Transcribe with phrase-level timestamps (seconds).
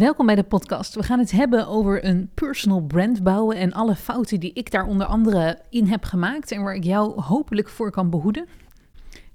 [0.00, 0.94] Welkom bij de podcast.
[0.94, 4.86] We gaan het hebben over een personal brand bouwen en alle fouten die ik daar
[4.86, 8.46] onder andere in heb gemaakt en waar ik jou hopelijk voor kan behoeden.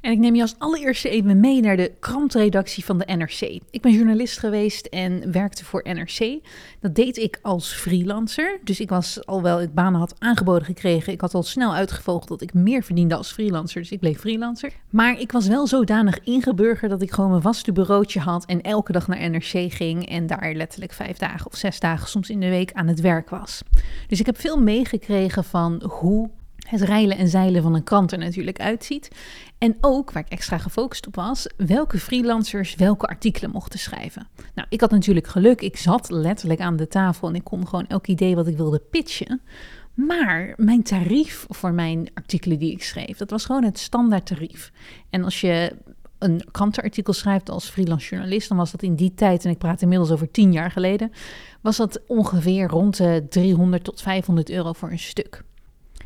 [0.06, 3.62] En ik neem je als allereerste even mee naar de krantredactie van de NRC.
[3.70, 6.40] Ik ben journalist geweest en werkte voor NRC.
[6.80, 8.60] Dat deed ik als freelancer.
[8.64, 11.14] Dus ik was al wel, ik banen had aangeboden gekregen.
[11.14, 13.82] Ik had al snel uitgevogeld dat ik meer verdiende als freelancer.
[13.82, 14.74] Dus ik bleef freelancer.
[14.90, 18.46] Maar ik was wel zodanig ingeburgerd dat ik gewoon mijn vaste bureautje had.
[18.46, 20.10] En elke dag naar NRC ging.
[20.10, 23.30] En daar letterlijk vijf dagen of zes dagen soms in de week aan het werk
[23.30, 23.62] was.
[24.08, 26.30] Dus ik heb veel meegekregen van hoe
[26.66, 29.10] het reilen en zeilen van een krant er natuurlijk uitziet.
[29.58, 34.28] En ook, waar ik extra gefocust op was, welke freelancers welke artikelen mochten schrijven.
[34.56, 35.62] Nou, ik had natuurlijk geluk.
[35.62, 38.80] Ik zat letterlijk aan de tafel en ik kon gewoon elk idee wat ik wilde
[38.80, 39.42] pitchen.
[39.94, 44.72] Maar mijn tarief voor mijn artikelen die ik schreef, dat was gewoon het standaard tarief.
[45.10, 45.76] En als je
[46.20, 49.82] een krantenartikel schrijft als freelance journalist, dan was dat in die tijd, en ik praat
[49.82, 51.12] inmiddels over tien jaar geleden,
[51.62, 55.44] was dat ongeveer rond de 300 tot 500 euro voor een stuk.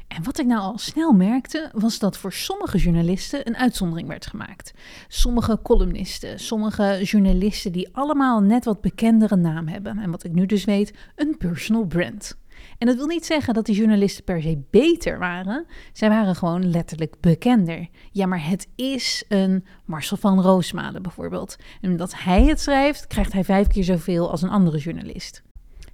[0.10, 4.26] En wat ik nou al snel merkte, was dat voor sommige journalisten een uitzondering werd
[4.26, 4.74] gemaakt.
[5.08, 9.98] Sommige columnisten, sommige journalisten die allemaal net wat bekendere naam hebben.
[9.98, 12.38] En wat ik nu dus weet, een personal brand.
[12.78, 15.66] En dat wil niet zeggen dat die journalisten per se beter waren.
[15.94, 17.88] Zij waren gewoon letterlijk bekender.
[18.12, 21.56] Ja, maar het is een Marcel van Roosmalen bijvoorbeeld.
[21.82, 25.44] En omdat hij het schrijft, krijgt hij vijf keer zoveel als een andere journalist.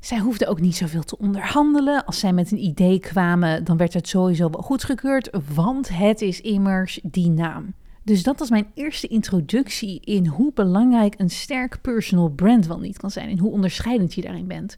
[0.06, 2.06] Zij hoefden ook niet zoveel te onderhandelen.
[2.06, 6.42] Als zij met een idee kwamen, dan werd het sowieso wel goedgekeurd, want het is
[6.42, 7.74] immers die naam.
[8.04, 12.98] Dus dat was mijn eerste introductie in hoe belangrijk een sterk personal brand wel niet
[12.98, 14.78] kan zijn en hoe onderscheidend je daarin bent.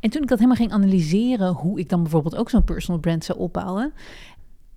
[0.00, 3.24] En toen ik dat helemaal ging analyseren, hoe ik dan bijvoorbeeld ook zo'n personal brand
[3.24, 3.92] zou opbouwen,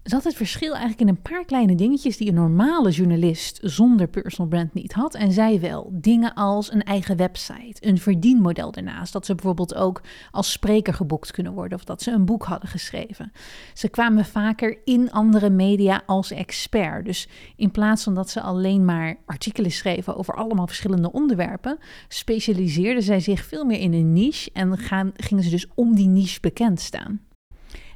[0.03, 4.49] zat het verschil eigenlijk in een paar kleine dingetjes die een normale journalist zonder personal
[4.49, 5.15] brand niet had.
[5.15, 5.89] En zij wel.
[5.93, 9.13] Dingen als een eigen website, een verdienmodel daarnaast.
[9.13, 12.69] Dat ze bijvoorbeeld ook als spreker geboekt kunnen worden of dat ze een boek hadden
[12.69, 13.31] geschreven.
[13.73, 17.05] Ze kwamen vaker in andere media als expert.
[17.05, 21.77] Dus in plaats van dat ze alleen maar artikelen schreven over allemaal verschillende onderwerpen,
[22.07, 26.07] specialiseerden zij zich veel meer in een niche en gaan, gingen ze dus om die
[26.07, 27.21] niche bekend staan.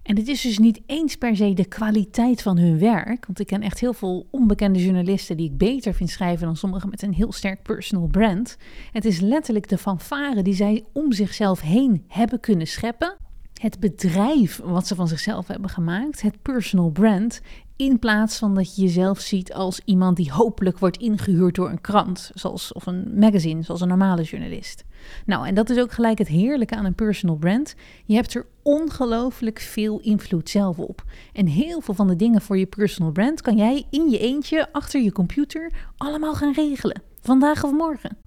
[0.07, 3.25] En het is dus niet eens per se de kwaliteit van hun werk.
[3.25, 6.89] Want ik ken echt heel veel onbekende journalisten die ik beter vind schrijven dan sommigen
[6.89, 8.57] met een heel sterk personal brand.
[8.91, 13.17] Het is letterlijk de fanfare die zij om zichzelf heen hebben kunnen scheppen.
[13.53, 17.41] Het bedrijf wat ze van zichzelf hebben gemaakt, het personal brand,
[17.75, 21.81] in plaats van dat je jezelf ziet als iemand die hopelijk wordt ingehuurd door een
[21.81, 24.83] krant zoals, of een magazine, zoals een normale journalist.
[25.25, 27.75] Nou, en dat is ook gelijk het heerlijke aan een personal brand.
[28.05, 31.03] Je hebt er ongelooflijk veel invloed zelf op.
[31.33, 34.67] En heel veel van de dingen voor je personal brand kan jij in je eentje
[34.71, 37.01] achter je computer allemaal gaan regelen.
[37.21, 38.17] Vandaag of morgen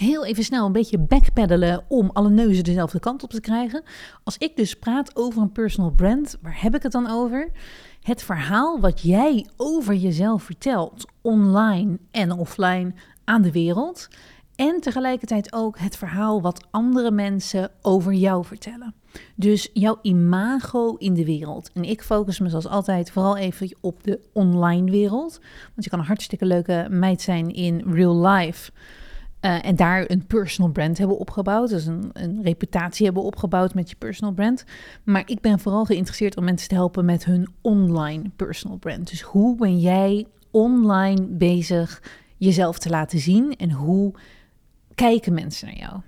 [0.00, 3.82] heel even snel een beetje backpeddelen om alle neuzen dezelfde kant op te krijgen.
[4.24, 7.50] Als ik dus praat over een personal brand, waar heb ik het dan over?
[8.02, 12.94] Het verhaal wat jij over jezelf vertelt, online en offline,
[13.24, 14.08] aan de wereld.
[14.60, 18.94] En tegelijkertijd ook het verhaal wat andere mensen over jou vertellen.
[19.34, 21.70] Dus jouw imago in de wereld.
[21.72, 25.40] En ik focus me zoals altijd vooral even op de online wereld.
[25.74, 28.72] Want je kan een hartstikke leuke meid zijn in real life.
[29.40, 31.68] Uh, en daar een personal brand hebben opgebouwd.
[31.68, 34.64] Dus een, een, reputatie hebben opgebouwd met je personal brand.
[35.04, 39.10] Maar ik ben vooral geïnteresseerd om mensen te helpen met hun online personal brand.
[39.10, 42.02] Dus hoe ben jij online bezig
[42.36, 44.12] jezelf te laten zien en hoe
[45.00, 46.00] kijken mensen naar jou?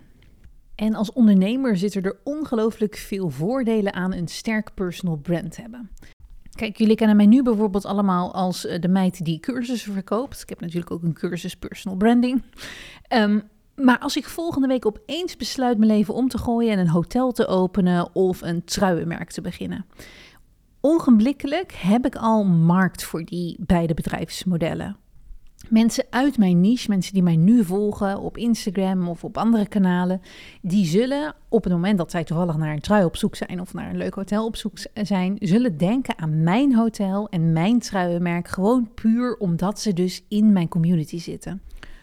[0.74, 5.90] En als ondernemer zitten er ongelooflijk veel voordelen aan een sterk personal brand hebben.
[6.54, 10.42] Kijk, jullie kennen mij nu bijvoorbeeld allemaal als eh, de meid die cursussen verkoopt.
[10.42, 12.42] Ik heb natuurlijk ook een cursus personal branding.
[13.08, 13.40] Ehm,
[13.76, 17.32] maar als ik volgende week opeens besluit mijn leven om te gooien en een hotel
[17.32, 19.86] te openen of een truienmerk te beginnen.
[20.80, 24.96] Ogenblikkelijk heb ik al markt voor die beide bedrijfsmodellen.
[25.68, 30.20] Mensen uit mijn niche, mensen die mij nu volgen op Instagram of op andere kanalen,
[30.60, 33.74] die zullen op het moment dat zij toevallig naar een trui op zoek zijn of
[33.74, 38.48] naar een leuk hotel op zoek zijn, zullen denken aan mijn hotel en mijn truienmerk
[38.48, 41.60] gewoon puur omdat ze dus in mijn community zitten.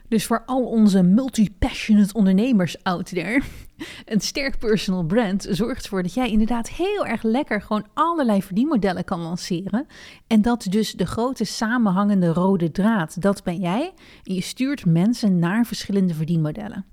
[0.07, 3.41] Dus voor al onze multi-passionate ondernemers out there,
[4.05, 9.03] een sterk personal brand zorgt ervoor dat jij inderdaad heel erg lekker gewoon allerlei verdienmodellen
[9.03, 9.85] kan lanceren.
[10.27, 13.93] En dat dus de grote samenhangende rode draad, dat ben jij.
[14.23, 16.85] En je stuurt mensen naar verschillende verdienmodellen.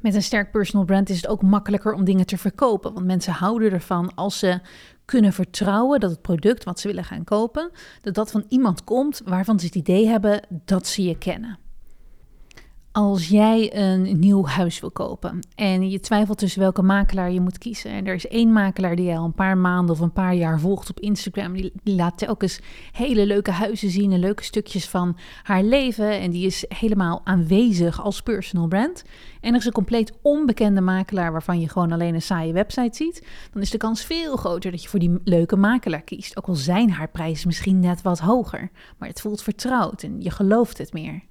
[0.00, 2.92] Met een sterk personal brand is het ook makkelijker om dingen te verkopen.
[2.94, 4.60] Want mensen houden ervan als ze
[5.04, 7.70] kunnen vertrouwen dat het product wat ze willen gaan kopen,
[8.00, 11.58] dat dat van iemand komt waarvan ze het idee hebben dat ze je kennen.
[12.94, 17.58] Als jij een nieuw huis wil kopen en je twijfelt tussen welke makelaar je moet
[17.58, 17.90] kiezen.
[17.90, 20.60] En er is één makelaar die je al een paar maanden of een paar jaar
[20.60, 21.52] volgt op Instagram.
[21.52, 22.60] Die, die laat telkens
[22.92, 26.20] hele leuke huizen zien en leuke stukjes van haar leven.
[26.20, 29.04] En die is helemaal aanwezig als personal brand.
[29.40, 33.26] En er is een compleet onbekende makelaar waarvan je gewoon alleen een saaie website ziet.
[33.52, 36.36] Dan is de kans veel groter dat je voor die leuke makelaar kiest.
[36.36, 38.70] Ook al zijn haar prijzen misschien net wat hoger.
[38.98, 41.22] Maar het voelt vertrouwd en je gelooft het meer.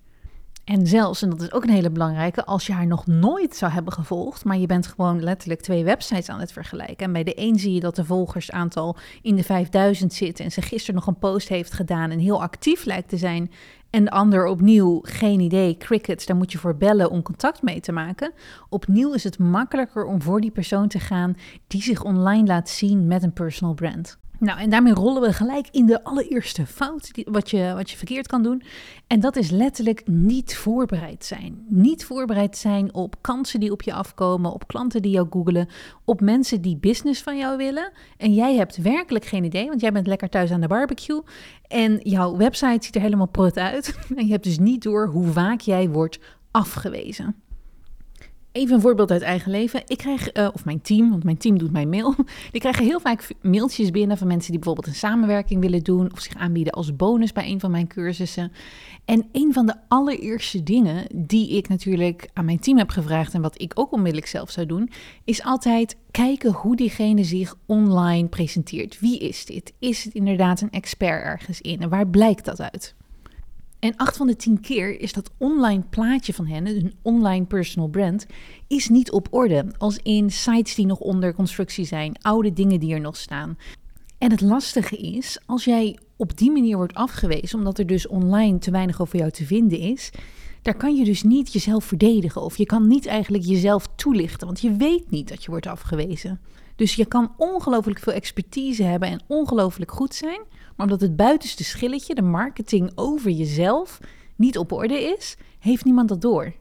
[0.63, 3.71] En zelfs, en dat is ook een hele belangrijke, als je haar nog nooit zou
[3.71, 7.05] hebben gevolgd, maar je bent gewoon letterlijk twee websites aan het vergelijken.
[7.05, 10.61] En bij de een zie je dat de volgersaantal in de 5000 zit en ze
[10.61, 13.51] gisteren nog een post heeft gedaan en heel actief lijkt te zijn.
[13.89, 17.79] En de ander opnieuw, geen idee, crickets, daar moet je voor bellen om contact mee
[17.79, 18.31] te maken.
[18.69, 21.35] Opnieuw is het makkelijker om voor die persoon te gaan
[21.67, 24.21] die zich online laat zien met een personal brand.
[24.43, 27.97] Nou, en daarmee rollen we gelijk in de allereerste fout die, wat, je, wat je
[27.97, 28.63] verkeerd kan doen.
[29.07, 31.65] En dat is letterlijk niet voorbereid zijn.
[31.67, 35.67] Niet voorbereid zijn op kansen die op je afkomen, op klanten die jou googelen,
[36.05, 37.91] op mensen die business van jou willen.
[38.17, 41.21] En jij hebt werkelijk geen idee, want jij bent lekker thuis aan de barbecue.
[41.67, 43.97] En jouw website ziet er helemaal prut uit.
[44.15, 46.19] En je hebt dus niet door hoe vaak jij wordt
[46.51, 47.42] afgewezen.
[48.53, 49.81] Even een voorbeeld uit eigen leven.
[49.87, 52.15] Ik krijg, uh, of mijn team, want mijn team doet mijn mail.
[52.51, 56.19] Die krijgen heel vaak mailtjes binnen van mensen die bijvoorbeeld een samenwerking willen doen of
[56.19, 58.51] zich aanbieden als bonus bij een van mijn cursussen.
[59.05, 63.41] En een van de allereerste dingen die ik natuurlijk aan mijn team heb gevraagd en
[63.41, 64.89] wat ik ook onmiddellijk zelf zou doen,
[65.23, 68.99] is altijd kijken hoe diegene zich online presenteert.
[68.99, 69.73] Wie is dit?
[69.79, 71.81] Is het inderdaad een expert ergens in?
[71.81, 72.95] En waar blijkt dat uit?
[73.83, 77.87] En acht van de tien keer is dat online plaatje van hen, een online personal
[77.87, 78.25] brand,
[78.67, 79.65] is niet op orde.
[79.77, 83.57] Als in sites die nog onder constructie zijn, oude dingen die er nog staan.
[84.17, 88.57] En het lastige is, als jij op die manier wordt afgewezen, omdat er dus online
[88.57, 90.11] te weinig over jou te vinden is,
[90.61, 92.41] daar kan je dus niet jezelf verdedigen.
[92.41, 96.39] Of je kan niet eigenlijk jezelf toelichten, want je weet niet dat je wordt afgewezen.
[96.75, 100.41] Dus je kan ongelooflijk veel expertise hebben en ongelooflijk goed zijn.
[100.49, 103.99] Maar omdat het buitenste schilletje, de marketing over jezelf,
[104.35, 106.53] niet op orde is, heeft niemand dat door.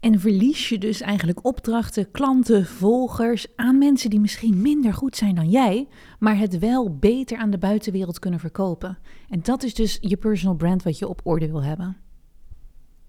[0.00, 5.34] En verlies je dus eigenlijk opdrachten, klanten, volgers aan mensen die misschien minder goed zijn
[5.34, 5.88] dan jij,
[6.18, 8.98] maar het wel beter aan de buitenwereld kunnen verkopen.
[9.28, 11.96] En dat is dus je personal brand wat je op orde wil hebben.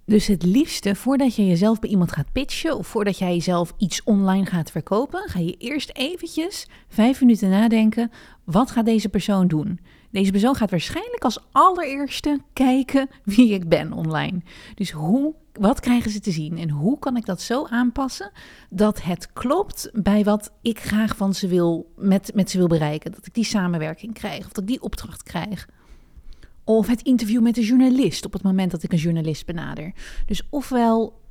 [0.06, 4.04] Dus het liefste, voordat je jezelf bij iemand gaat pitchen of voordat jij jezelf iets
[4.04, 8.12] online gaat verkopen, ga je eerst eventjes vijf minuten nadenken,
[8.44, 9.80] wat gaat deze persoon doen?
[10.12, 14.42] Deze persoon gaat waarschijnlijk als allereerste kijken wie ik ben online.
[14.76, 18.32] Dus hoe, wat krijgen ze te zien en hoe kan ik dat zo aanpassen
[18.70, 23.12] dat het klopt bij wat ik graag van ze wil, met, met ze wil bereiken.
[23.12, 25.68] Dat ik die samenwerking krijg of dat ik die opdracht krijg.
[26.66, 29.94] Of het interview met de journalist op het moment dat ik een journalist benader.
[30.26, 31.25] Dus ofwel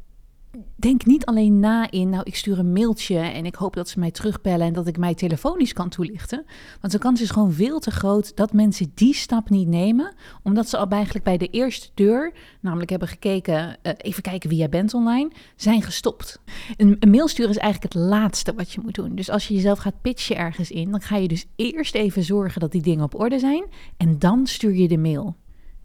[0.77, 3.99] denk niet alleen na in, nou, ik stuur een mailtje en ik hoop dat ze
[3.99, 6.45] mij terugbellen en dat ik mij telefonisch kan toelichten.
[6.81, 10.69] Want de kans is gewoon veel te groot dat mensen die stap niet nemen, omdat
[10.69, 14.69] ze al eigenlijk bij de eerste deur, namelijk hebben gekeken, uh, even kijken wie jij
[14.69, 16.41] bent online, zijn gestopt.
[16.77, 19.15] Een, een mail sturen is eigenlijk het laatste wat je moet doen.
[19.15, 22.61] Dus als je jezelf gaat pitchen ergens in, dan ga je dus eerst even zorgen
[22.61, 23.65] dat die dingen op orde zijn
[23.97, 25.37] en dan stuur je de mail.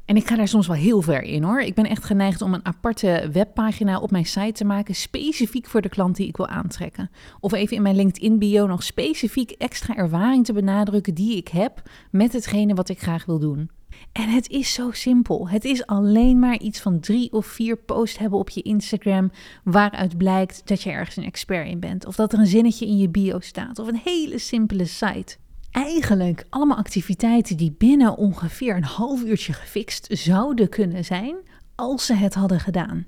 [0.10, 1.62] En ik ga daar soms wel heel ver in hoor.
[1.62, 5.82] Ik ben echt geneigd om een aparte webpagina op mijn site te maken, specifiek voor
[5.82, 7.10] de klant die ik wil aantrekken.
[7.40, 11.82] Of even in mijn LinkedIn bio nog specifiek extra ervaring te benadrukken die ik heb
[12.12, 13.70] met hetgene wat ik graag wil doen.
[14.12, 15.50] En het is zo simpel.
[15.50, 19.32] Het is alleen maar iets van drie of vier posts hebben op je Instagram
[19.64, 22.06] waaruit blijkt dat je ergens een expert in bent.
[22.06, 23.80] Of dat er een zinnetje in je bio staat.
[23.80, 25.38] Of een hele simpele site
[25.72, 31.36] eigenlijk allemaal activiteiten die binnen ongeveer een half uurtje gefixt zouden kunnen zijn
[31.76, 33.06] als ze het hadden gedaan.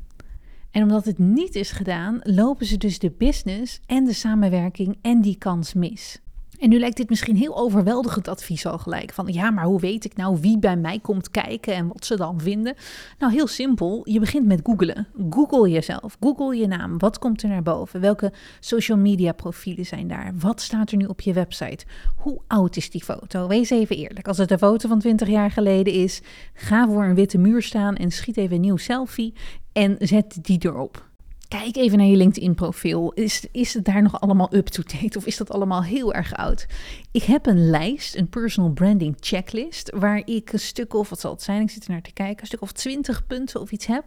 [0.71, 5.21] En omdat het niet is gedaan, lopen ze dus de business en de samenwerking en
[5.21, 6.21] die kans mis.
[6.61, 9.13] En nu lijkt dit misschien heel overweldigend advies al gelijk.
[9.13, 12.15] Van ja, maar hoe weet ik nou wie bij mij komt kijken en wat ze
[12.17, 12.75] dan vinden?
[13.19, 14.01] Nou, heel simpel.
[14.03, 15.07] Je begint met googlen.
[15.29, 16.17] Google jezelf.
[16.19, 16.97] Google je naam.
[16.97, 18.01] Wat komt er naar boven?
[18.01, 20.33] Welke social media profielen zijn daar?
[20.39, 21.85] Wat staat er nu op je website?
[22.15, 23.47] Hoe oud is die foto?
[23.47, 24.27] Wees even eerlijk.
[24.27, 26.21] Als het een foto van 20 jaar geleden is,
[26.53, 29.33] ga voor een witte muur staan en schiet even een nieuw selfie
[29.73, 31.09] en zet die erop.
[31.51, 33.11] Kijk even naar je LinkedIn-profiel.
[33.11, 36.65] Is, is het daar nog allemaal up-to-date of is dat allemaal heel erg oud?
[37.11, 41.31] Ik heb een lijst, een personal branding checklist, waar ik een stuk of, wat zal
[41.31, 43.85] het zijn, ik zit er naar te kijken, een stuk of twintig punten of iets
[43.85, 44.03] heb,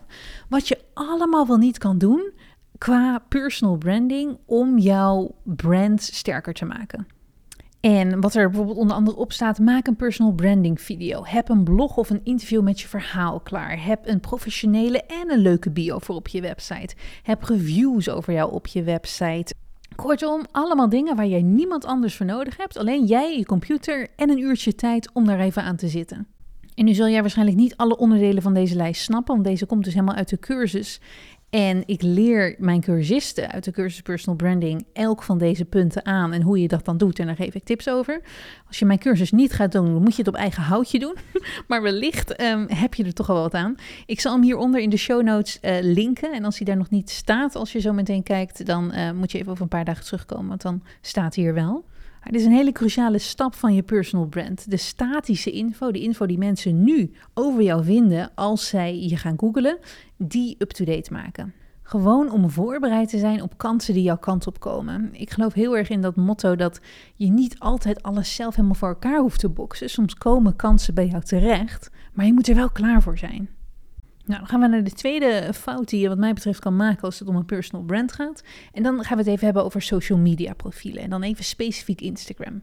[0.48, 2.32] wat je allemaal wel niet kan doen
[2.78, 7.06] qua personal branding om jouw brand sterker te maken.
[7.84, 11.24] En wat er bijvoorbeeld onder andere op staat, maak een personal branding video.
[11.24, 13.84] Heb een blog of een interview met je verhaal klaar.
[13.84, 16.94] Heb een professionele en een leuke bio voor op je website.
[17.22, 19.54] Heb reviews over jou op je website.
[19.94, 22.76] Kortom, allemaal dingen waar jij niemand anders voor nodig hebt.
[22.76, 26.26] Alleen jij, je computer en een uurtje tijd om daar even aan te zitten.
[26.74, 29.84] En nu zul jij waarschijnlijk niet alle onderdelen van deze lijst snappen, want deze komt
[29.84, 31.00] dus helemaal uit de cursus.
[31.54, 36.32] En ik leer mijn cursisten uit de cursus Personal Branding elk van deze punten aan
[36.32, 37.18] en hoe je dat dan doet.
[37.18, 38.20] En daar geef ik tips over.
[38.66, 41.16] Als je mijn cursus niet gaat doen, dan moet je het op eigen houtje doen.
[41.68, 43.74] maar wellicht um, heb je er toch al wat aan.
[44.06, 46.32] Ik zal hem hieronder in de show notes uh, linken.
[46.32, 49.32] En als hij daar nog niet staat, als je zo meteen kijkt, dan uh, moet
[49.32, 50.48] je even over een paar dagen terugkomen.
[50.48, 51.84] Want dan staat hij hier wel.
[52.24, 54.70] Het is een hele cruciale stap van je personal brand.
[54.70, 59.38] De statische info, de info die mensen nu over jou vinden als zij je gaan
[59.38, 59.78] googlen,
[60.16, 61.54] die up-to-date maken.
[61.82, 65.10] Gewoon om voorbereid te zijn op kansen die jouw kant op komen.
[65.12, 66.80] Ik geloof heel erg in dat motto dat
[67.14, 69.90] je niet altijd alles zelf helemaal voor elkaar hoeft te boksen.
[69.90, 73.48] Soms komen kansen bij jou terecht, maar je moet er wel klaar voor zijn.
[74.24, 77.02] Nou, dan gaan we naar de tweede fout die je wat mij betreft kan maken
[77.02, 78.42] als het om een personal brand gaat.
[78.72, 82.00] En dan gaan we het even hebben over social media profielen en dan even specifiek
[82.00, 82.62] Instagram.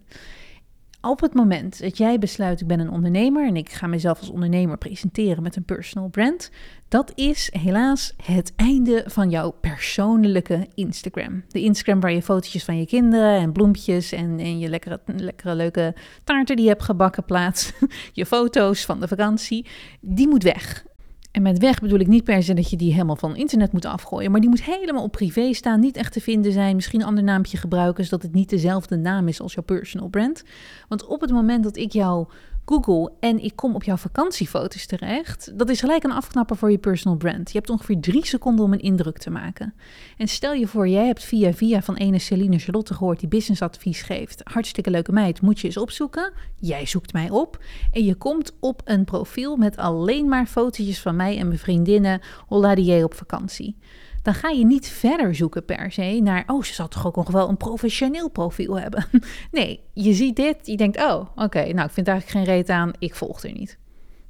[1.02, 4.30] Op het moment dat jij besluit, ik ben een ondernemer en ik ga mezelf als
[4.30, 6.52] ondernemer presenteren met een personal brand,
[6.88, 11.44] dat is helaas het einde van jouw persoonlijke Instagram.
[11.48, 15.56] De Instagram waar je fotootjes van je kinderen en bloempjes en, en je lekkere, lekkere
[15.56, 17.74] leuke taarten die je hebt gebakken plaatst,
[18.14, 19.66] je foto's van de vakantie,
[20.00, 20.86] die moet weg.
[21.32, 23.86] En met weg bedoel ik niet per se dat je die helemaal van internet moet
[23.86, 27.08] afgooien, maar die moet helemaal op privé staan, niet echt te vinden zijn, misschien een
[27.08, 30.44] ander naampje gebruiken, zodat het niet dezelfde naam is als jouw personal brand.
[30.88, 32.28] Want op het moment dat ik jou
[32.72, 36.78] Google en ik kom op jouw vakantiefoto's terecht, dat is gelijk een afknapper voor je
[36.78, 37.52] personal brand.
[37.52, 39.74] Je hebt ongeveer drie seconden om een indruk te maken.
[40.18, 44.02] En stel je voor, jij hebt via via van ene Celine Charlotte gehoord die businessadvies
[44.02, 44.42] geeft.
[44.44, 46.32] Hartstikke leuke meid, moet je eens opzoeken.
[46.60, 51.16] Jij zoekt mij op en je komt op een profiel met alleen maar fotootjes van
[51.16, 53.78] mij en mijn vriendinnen Holla die op vakantie
[54.22, 57.32] dan ga je niet verder zoeken per se naar, oh, ze zal toch ook nog
[57.32, 59.06] wel een professioneel profiel hebben.
[59.52, 62.92] Nee, je ziet dit, je denkt, oh, oké, nou, ik vind eigenlijk geen reet aan,
[63.00, 63.78] ik volg er niet.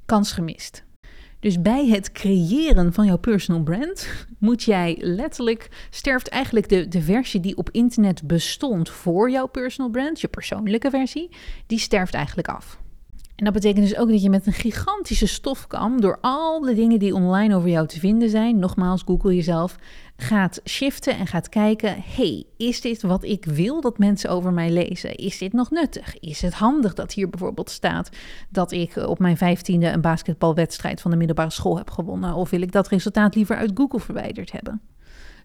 [0.06, 0.84] Kans gemist.
[1.40, 4.08] Dus bij het creëren van jouw personal brand
[4.38, 9.90] moet jij letterlijk, sterft eigenlijk de, de versie die op internet bestond voor jouw personal
[9.90, 11.30] brand, je persoonlijke versie,
[11.66, 12.81] die sterft eigenlijk af.
[13.42, 16.98] En dat betekent dus ook dat je met een gigantische stofkam door al de dingen
[16.98, 19.76] die online over jou te vinden zijn, nogmaals, Google jezelf,
[20.16, 24.70] gaat shiften en gaat kijken: hey, is dit wat ik wil dat mensen over mij
[24.70, 25.14] lezen?
[25.14, 26.18] Is dit nog nuttig?
[26.18, 28.10] Is het handig dat hier bijvoorbeeld staat
[28.50, 32.34] dat ik op mijn vijftiende een basketbalwedstrijd van de middelbare school heb gewonnen?
[32.34, 34.80] Of wil ik dat resultaat liever uit Google verwijderd hebben?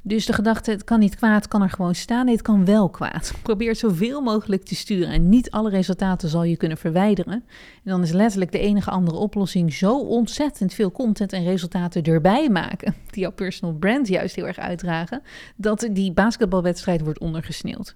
[0.08, 2.26] Dus de gedachte, het kan niet kwaad, kan er gewoon staan.
[2.26, 3.34] Nee, het kan wel kwaad.
[3.44, 5.10] Probeer zoveel mogelijk te sturen.
[5.10, 7.34] En niet alle resultaten zal je kunnen verwijderen.
[7.34, 7.44] En
[7.92, 12.96] dan is letterlijk de enige andere oplossing zo ontzettend veel content en resultaten erbij maken.
[13.12, 15.22] Die jouw personal brand juist heel erg uitdragen.
[15.56, 17.96] Dat die basketbalwedstrijd wordt ondergesneeuwd.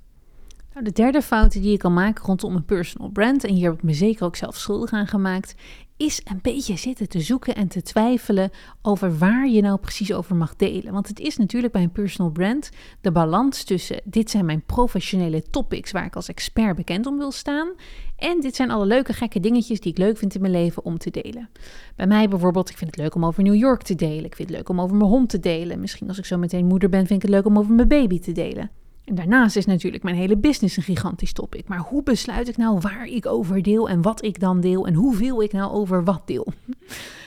[0.73, 3.77] Nou, de derde fout die je kan maken rondom een personal brand, en hier heb
[3.77, 5.55] ik me zeker ook zelf schuldig aan gemaakt,
[6.01, 10.35] is een beetje zitten te zoeken en te twijfelen over waar je nou precies over
[10.35, 10.93] mag delen.
[10.93, 12.69] Want het is natuurlijk bij een personal brand
[13.01, 17.31] de balans tussen dit zijn mijn professionele topics waar ik als expert bekend om wil
[17.31, 17.69] staan.
[18.15, 20.97] En dit zijn alle leuke gekke dingetjes die ik leuk vind in mijn leven om
[20.97, 21.49] te delen.
[21.95, 24.25] Bij mij bijvoorbeeld, ik vind het leuk om over New York te delen.
[24.25, 25.79] Ik vind het leuk om over mijn hond te delen.
[25.79, 28.19] Misschien als ik zo meteen moeder ben, vind ik het leuk om over mijn baby
[28.19, 28.71] te delen.
[29.05, 31.67] En daarnaast is natuurlijk mijn hele business een gigantisch topic.
[31.67, 34.93] Maar hoe besluit ik nou waar ik over deel en wat ik dan deel en
[34.93, 36.47] hoeveel ik nou over wat deel?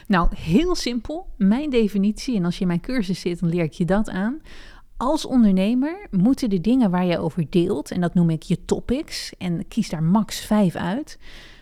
[0.07, 1.27] Nou, heel simpel.
[1.37, 4.41] Mijn definitie, en als je in mijn cursus zit, dan leer ik je dat aan.
[4.97, 9.33] Als ondernemer moeten de dingen waar je over deelt, en dat noem ik je topics,
[9.39, 11.19] en kies daar max vijf uit.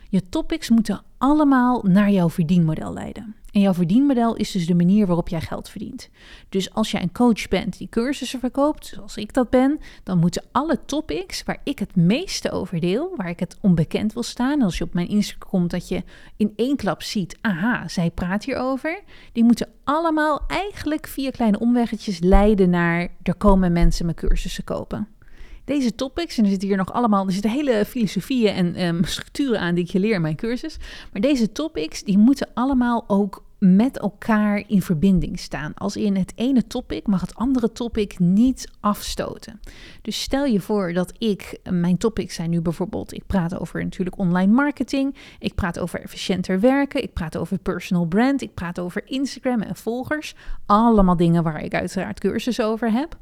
[0.09, 3.35] Je topics moeten allemaal naar jouw verdienmodel leiden.
[3.52, 6.09] En jouw verdienmodel is dus de manier waarop jij geld verdient.
[6.49, 10.44] Dus als jij een coach bent die cursussen verkoopt, zoals ik dat ben, dan moeten
[10.52, 14.78] alle topics waar ik het meeste over deel, waar ik het onbekend wil staan, als
[14.78, 16.02] je op mijn Instagram komt dat je
[16.37, 19.00] in één klap ziet, aha, zij praat hierover,
[19.32, 25.09] die moeten allemaal eigenlijk via kleine omweggetjes leiden naar er komen mensen mijn cursussen kopen.
[25.64, 29.61] Deze topics, en er zitten hier nog allemaal, er zitten hele filosofieën en um, structuren
[29.61, 30.76] aan die ik je leer in mijn cursus.
[31.12, 35.75] Maar deze topics, die moeten allemaal ook met elkaar in verbinding staan.
[35.75, 39.61] Als in het ene topic mag het andere topic niet afstoten.
[40.02, 44.19] Dus stel je voor dat ik, mijn topics zijn nu bijvoorbeeld, ik praat over natuurlijk
[44.19, 49.02] online marketing, ik praat over efficiënter werken, ik praat over personal brand, ik praat over
[49.04, 50.35] Instagram en volgers.
[50.66, 53.19] Allemaal dingen waar ik uiteraard cursus over heb.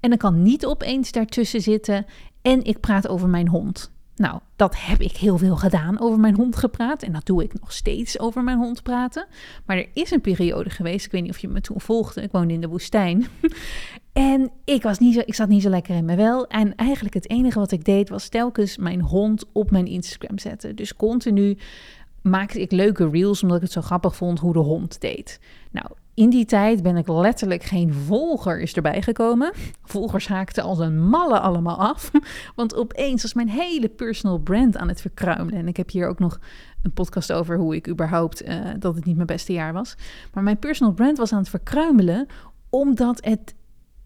[0.00, 2.06] En dan kan niet opeens daartussen zitten
[2.42, 3.92] en ik praat over mijn hond.
[4.20, 7.02] Nou, dat heb ik heel veel gedaan over mijn hond gepraat.
[7.02, 9.26] En dat doe ik nog steeds over mijn hond praten.
[9.66, 12.32] Maar er is een periode geweest, ik weet niet of je me toen volgde, ik
[12.32, 13.26] woonde in de woestijn.
[14.12, 16.46] en ik, was niet zo, ik zat niet zo lekker in mijn wel.
[16.46, 20.76] En eigenlijk het enige wat ik deed was telkens mijn hond op mijn Instagram zetten.
[20.76, 21.58] Dus continu
[22.22, 25.40] maakte ik leuke reels omdat ik het zo grappig vond hoe de hond deed.
[25.70, 25.86] Nou,
[26.20, 29.52] in die tijd ben ik letterlijk geen volgers erbij gekomen.
[29.82, 32.10] Volgers haakten als een malle allemaal af.
[32.56, 35.60] Want opeens was mijn hele personal brand aan het verkruimelen.
[35.60, 36.40] En ik heb hier ook nog
[36.82, 39.96] een podcast over hoe ik überhaupt uh, dat het niet mijn beste jaar was.
[40.32, 42.26] Maar mijn personal brand was aan het verkruimelen
[42.70, 43.54] omdat het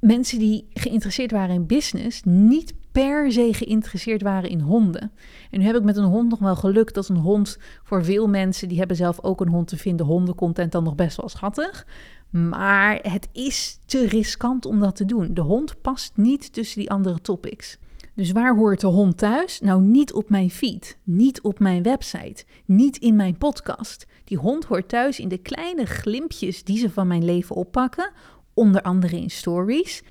[0.00, 5.12] mensen die geïnteresseerd waren in business niet per se geïnteresseerd waren in honden.
[5.50, 8.28] En nu heb ik met een hond nog wel geluk dat een hond voor veel
[8.28, 11.86] mensen die hebben zelf ook een hond te vinden, hondencontent dan nog best wel schattig.
[12.30, 15.34] Maar het is te riskant om dat te doen.
[15.34, 17.78] De hond past niet tussen die andere topics.
[18.14, 19.60] Dus waar hoort de hond thuis?
[19.60, 24.06] Nou, niet op mijn feed, niet op mijn website, niet in mijn podcast.
[24.24, 28.10] Die hond hoort thuis in de kleine glimpjes die ze van mijn leven oppakken,
[28.54, 30.02] onder andere in stories.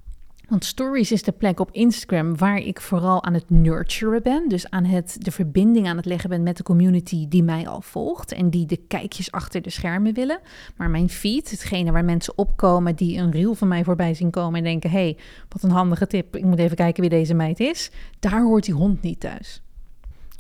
[0.54, 4.50] Want stories is de plek op Instagram waar ik vooral aan het nurturen ben.
[4.50, 7.82] Dus aan het de verbinding aan het leggen ben met de community die mij al
[7.82, 8.32] volgt.
[8.32, 10.40] En die de kijkjes achter de schermen willen.
[10.76, 14.58] Maar mijn feed, hetgene waar mensen opkomen die een reel van mij voorbij zien komen
[14.58, 15.18] en denken: hey,
[15.50, 16.36] wat een handige tip.
[16.36, 17.92] Ik moet even kijken wie deze meid is.
[18.20, 19.62] Daar hoort die hond niet thuis.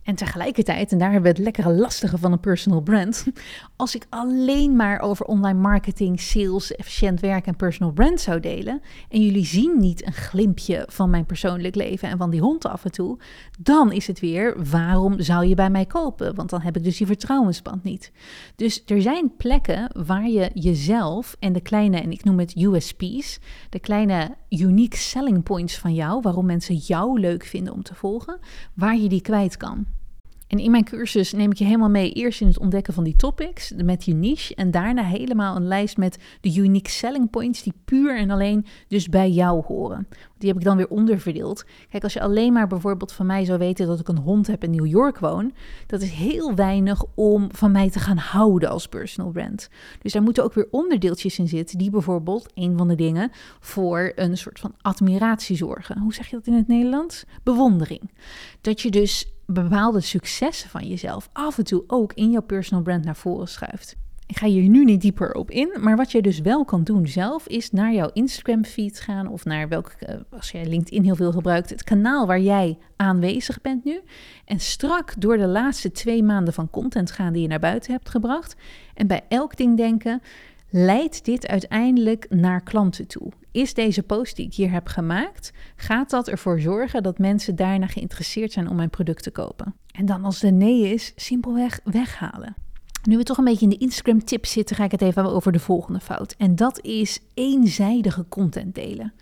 [0.03, 3.25] En tegelijkertijd, en daar hebben we het lekkere lastige van een personal brand.
[3.75, 8.81] Als ik alleen maar over online marketing, sales, efficiënt werken en personal brand zou delen.
[9.09, 12.85] En jullie zien niet een glimpje van mijn persoonlijk leven en van die hond af
[12.85, 13.17] en toe.
[13.59, 16.35] Dan is het weer, waarom zou je bij mij kopen?
[16.35, 18.11] Want dan heb ik dus die vertrouwensband niet.
[18.55, 23.39] Dus er zijn plekken waar je jezelf en de kleine, en ik noem het USP's,
[23.69, 28.39] de kleine unique selling points van jou, waarom mensen jou leuk vinden om te volgen,
[28.73, 29.85] waar je die kwijt kan.
[30.53, 33.15] En in mijn cursus neem ik je helemaal mee, eerst in het ontdekken van die
[33.15, 37.73] topics, met je niche, en daarna helemaal een lijst met de unique selling points die
[37.85, 40.07] puur en alleen dus bij jou horen.
[40.43, 41.65] Die heb ik dan weer onderverdeeld.
[41.89, 44.63] Kijk, als je alleen maar bijvoorbeeld van mij zou weten dat ik een hond heb
[44.63, 45.53] in New York woon,
[45.87, 49.69] dat is heel weinig om van mij te gaan houden als personal brand.
[50.01, 54.11] Dus daar moeten ook weer onderdeeltjes in zitten, die bijvoorbeeld, een van de dingen, voor
[54.15, 55.99] een soort van admiratie zorgen.
[55.99, 57.25] Hoe zeg je dat in het Nederlands?
[57.43, 58.11] Bewondering.
[58.61, 63.05] Dat je dus bepaalde successen van jezelf af en toe ook in jouw personal brand
[63.05, 63.95] naar voren schuift.
[64.33, 67.07] Ik ga hier nu niet dieper op in, maar wat je dus wel kan doen
[67.07, 71.15] zelf is naar jouw Instagram feed gaan of naar welk, eh, als jij LinkedIn heel
[71.15, 74.01] veel gebruikt, het kanaal waar jij aanwezig bent nu.
[74.45, 78.09] En strak door de laatste twee maanden van content gaan die je naar buiten hebt
[78.09, 78.55] gebracht.
[78.93, 80.21] En bij elk ding denken,
[80.69, 83.31] leidt dit uiteindelijk naar klanten toe?
[83.51, 87.87] Is deze post die ik hier heb gemaakt, gaat dat ervoor zorgen dat mensen daarna
[87.87, 89.75] geïnteresseerd zijn om mijn product te kopen?
[89.91, 92.62] En dan als de nee is, simpelweg weghalen.
[93.03, 95.51] Nu we toch een beetje in de Instagram tips zitten, ga ik het even over
[95.51, 96.35] de volgende fout.
[96.37, 99.13] En dat is eenzijdige content delen.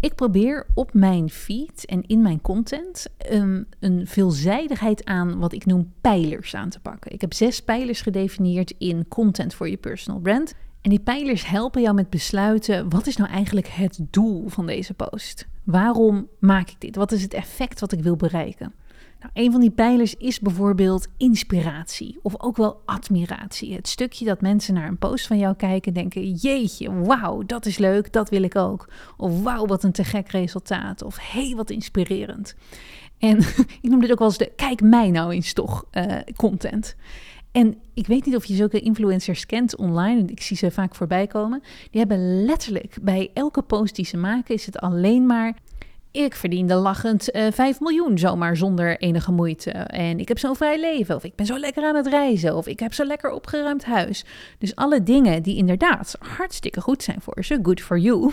[0.00, 5.66] Ik probeer op mijn feed en in mijn content um, een veelzijdigheid aan wat ik
[5.66, 7.12] noem pijlers aan te pakken.
[7.12, 10.54] Ik heb zes pijlers gedefinieerd in content voor je personal brand.
[10.80, 14.94] En die pijlers helpen jou met besluiten: wat is nou eigenlijk het doel van deze
[14.94, 15.46] post?
[15.64, 16.96] Waarom maak ik dit?
[16.96, 18.74] Wat is het effect wat ik wil bereiken?
[19.22, 23.74] Nou, een van die pijlers is bijvoorbeeld inspiratie of ook wel admiratie.
[23.74, 27.66] Het stukje dat mensen naar een post van jou kijken en denken: jeetje, wauw, dat
[27.66, 28.88] is leuk, dat wil ik ook.
[29.16, 31.02] Of wauw, wat een te gek resultaat.
[31.02, 32.54] Of hey, wat inspirerend.
[33.18, 33.38] En
[33.82, 36.96] ik noem dit ook wel eens de kijk mij nou eens toch uh, content.
[37.52, 40.24] En ik weet niet of je zulke influencers kent online.
[40.26, 41.62] Ik zie ze vaak voorbij komen.
[41.90, 45.54] Die hebben letterlijk bij elke post die ze maken, is het alleen maar.
[46.10, 49.70] Ik verdiende lachend uh, eh, 5 miljoen zomaar zonder enige moeite.
[49.70, 51.14] En ik heb zo'n vrij leven.
[51.16, 52.56] Of ik ben zo lekker aan het reizen.
[52.56, 54.24] Of ik heb zo lekker opgeruimd huis.
[54.58, 57.58] Dus alle dingen die inderdaad hartstikke goed zijn voor ze.
[57.62, 58.32] Good for you.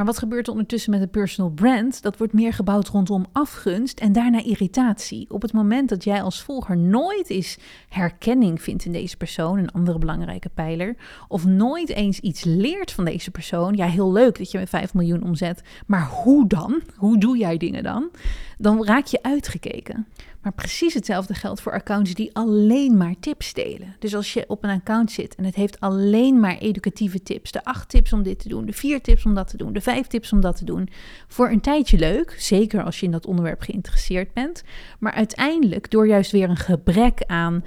[0.00, 2.02] Maar wat gebeurt er ondertussen met een personal brand?
[2.02, 5.26] Dat wordt meer gebouwd rondom afgunst en daarna irritatie.
[5.30, 7.58] Op het moment dat jij als volger nooit eens
[7.88, 10.96] herkenning vindt in deze persoon, een andere belangrijke pijler,
[11.28, 14.94] of nooit eens iets leert van deze persoon, ja, heel leuk dat je met 5
[14.94, 16.80] miljoen omzet, maar hoe dan?
[16.96, 18.10] Hoe doe jij dingen dan?
[18.58, 20.06] Dan raak je uitgekeken.
[20.42, 23.96] Maar precies hetzelfde geldt voor accounts die alleen maar tips delen.
[23.98, 27.64] Dus als je op een account zit en het heeft alleen maar educatieve tips, de
[27.64, 30.06] acht tips om dit te doen, de vier tips om dat te doen, de vijf
[30.06, 30.88] tips om dat te doen,
[31.28, 34.62] voor een tijdje leuk, zeker als je in dat onderwerp geïnteresseerd bent.
[34.98, 37.64] Maar uiteindelijk, door juist weer een gebrek aan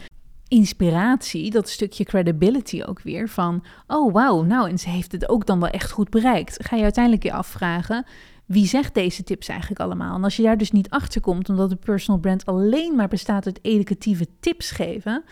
[0.48, 5.46] inspiratie, dat stukje credibility ook weer van, oh wauw, nou en ze heeft het ook
[5.46, 8.06] dan wel echt goed bereikt, ga je uiteindelijk je afvragen,
[8.46, 10.16] wie zegt deze tips eigenlijk allemaal?
[10.16, 13.46] En als je daar dus niet achter komt, omdat de personal brand alleen maar bestaat
[13.46, 15.24] uit educatieve tips geven,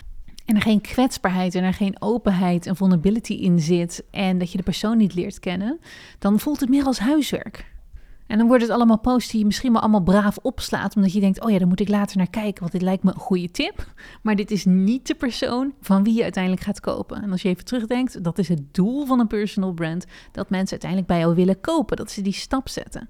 [0.46, 4.58] en er geen kwetsbaarheid en er geen openheid en vulnerability in zit en dat je
[4.58, 5.80] de persoon niet leert kennen,
[6.20, 7.66] dan voelt het meer als huiswerk.
[8.32, 11.20] En dan wordt het allemaal posts die je misschien wel allemaal braaf opslaat, omdat je
[11.20, 13.52] denkt, oh ja, daar moet ik later naar kijken, want dit lijkt me een goede
[13.52, 13.86] tip.
[14.24, 17.22] Maar dit is niet de persoon van wie je uiteindelijk gaat kopen.
[17.22, 20.72] En als je even terugdenkt, dat is het doel van een personal brand, dat mensen
[20.72, 23.10] uiteindelijk bij jou willen kopen, dat ze die stap zetten.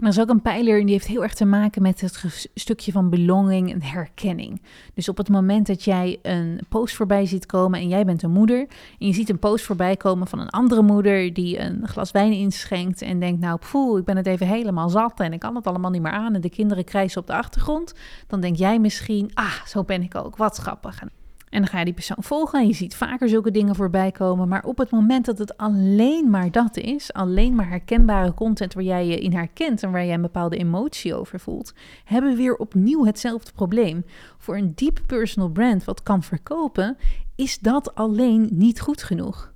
[0.00, 2.48] En er is ook een pijler en die heeft heel erg te maken met het
[2.54, 4.62] stukje van belonging en herkenning.
[4.94, 8.30] Dus op het moment dat jij een post voorbij ziet komen en jij bent een
[8.30, 8.58] moeder
[8.98, 12.32] en je ziet een post voorbij komen van een andere moeder die een glas wijn
[12.32, 15.66] inschenkt en denkt nou poeh, ik ben het even helemaal zat en ik kan het
[15.66, 17.94] allemaal niet meer aan en de kinderen krijsen op de achtergrond,
[18.26, 21.02] dan denk jij misschien, ah, zo ben ik ook, wat grappig.
[21.50, 24.48] En dan ga je die persoon volgen en je ziet vaker zulke dingen voorbij komen.
[24.48, 28.84] Maar op het moment dat het alleen maar dat is, alleen maar herkenbare content waar
[28.84, 32.56] jij je in herkent en waar jij een bepaalde emotie over voelt, hebben we weer
[32.56, 34.04] opnieuw hetzelfde probleem.
[34.38, 36.96] Voor een deep personal brand wat kan verkopen,
[37.36, 39.49] is dat alleen niet goed genoeg.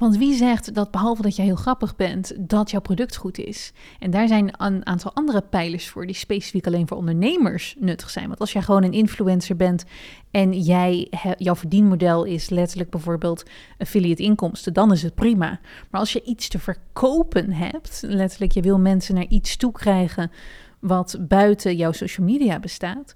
[0.00, 3.72] Want wie zegt dat behalve dat jij heel grappig bent, dat jouw product goed is?
[3.98, 8.26] En daar zijn een aantal andere pijlers voor die specifiek alleen voor ondernemers nuttig zijn.
[8.26, 9.84] Want als jij gewoon een influencer bent
[10.30, 13.42] en jij, jouw verdienmodel is letterlijk bijvoorbeeld
[13.78, 15.60] affiliate inkomsten, dan is het prima.
[15.90, 20.30] Maar als je iets te verkopen hebt, letterlijk je wil mensen naar iets toe krijgen
[20.78, 23.14] wat buiten jouw social media bestaat,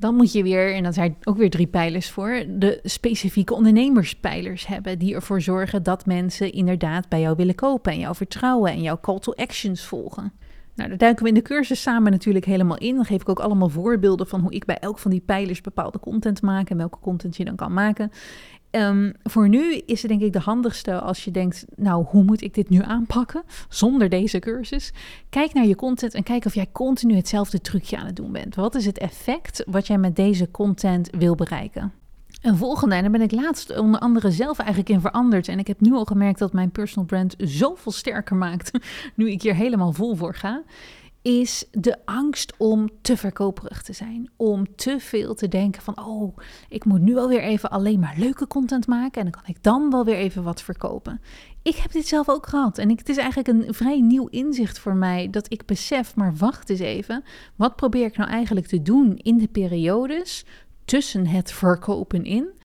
[0.00, 4.66] dan moet je weer, en dat zijn ook weer drie pijlers voor, de specifieke ondernemerspijlers
[4.66, 4.98] hebben.
[4.98, 9.00] Die ervoor zorgen dat mensen inderdaad bij jou willen kopen en jou vertrouwen en jouw
[9.00, 10.32] call to actions volgen.
[10.74, 12.94] Nou, daar duiken we in de cursus samen natuurlijk helemaal in.
[12.94, 16.00] Dan geef ik ook allemaal voorbeelden van hoe ik bij elk van die pijlers bepaalde
[16.00, 18.10] content maak en welke content je dan kan maken.
[18.70, 22.42] Um, voor nu is het denk ik de handigste als je denkt, nou, hoe moet
[22.42, 24.92] ik dit nu aanpakken zonder deze cursus?
[25.28, 28.54] Kijk naar je content en kijk of jij continu hetzelfde trucje aan het doen bent.
[28.54, 31.92] Wat is het effect wat jij met deze content wil bereiken?
[32.42, 35.48] Een volgende, en daar ben ik laatst onder andere zelf eigenlijk in veranderd.
[35.48, 38.70] En ik heb nu al gemerkt dat mijn personal brand zoveel sterker maakt,
[39.14, 40.62] nu ik hier helemaal vol voor ga
[41.22, 44.30] is de angst om te verkoperig te zijn.
[44.36, 46.36] Om te veel te denken van, oh,
[46.68, 49.90] ik moet nu alweer even alleen maar leuke content maken en dan kan ik dan
[49.90, 51.20] wel weer even wat verkopen.
[51.62, 54.96] Ik heb dit zelf ook gehad en het is eigenlijk een vrij nieuw inzicht voor
[54.96, 57.24] mij dat ik besef, maar wacht eens even,
[57.56, 60.44] wat probeer ik nou eigenlijk te doen in de periodes
[60.84, 62.59] tussen het verkopen in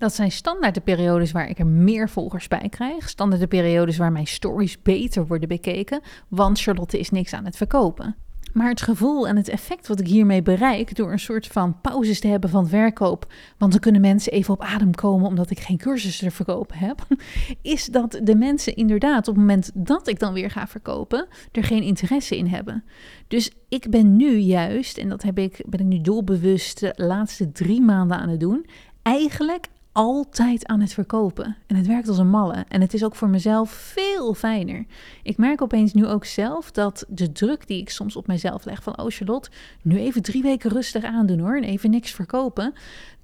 [0.00, 3.08] dat zijn standaard de periodes waar ik er meer volgers bij krijg.
[3.08, 6.00] Standaard de periodes waar mijn stories beter worden bekeken.
[6.28, 8.16] Want Charlotte is niks aan het verkopen.
[8.52, 12.20] Maar het gevoel en het effect wat ik hiermee bereik door een soort van pauzes
[12.20, 15.76] te hebben van verkoop, want dan kunnen mensen even op adem komen omdat ik geen
[15.76, 17.06] cursussen te verkopen heb,
[17.62, 21.64] is dat de mensen inderdaad op het moment dat ik dan weer ga verkopen, er
[21.64, 22.84] geen interesse in hebben.
[23.28, 27.52] Dus ik ben nu juist, en dat heb ik, ben ik nu doelbewust de laatste
[27.52, 28.66] drie maanden aan het doen,
[29.02, 31.56] eigenlijk altijd aan het verkopen.
[31.66, 32.64] En het werkt als een malle.
[32.68, 34.84] En het is ook voor mezelf veel fijner.
[35.22, 38.82] Ik merk opeens nu ook zelf dat de druk die ik soms op mezelf leg
[38.82, 38.98] van...
[38.98, 39.50] oh Charlotte,
[39.82, 42.72] nu even drie weken rustig aandoen hoor en even niks verkopen...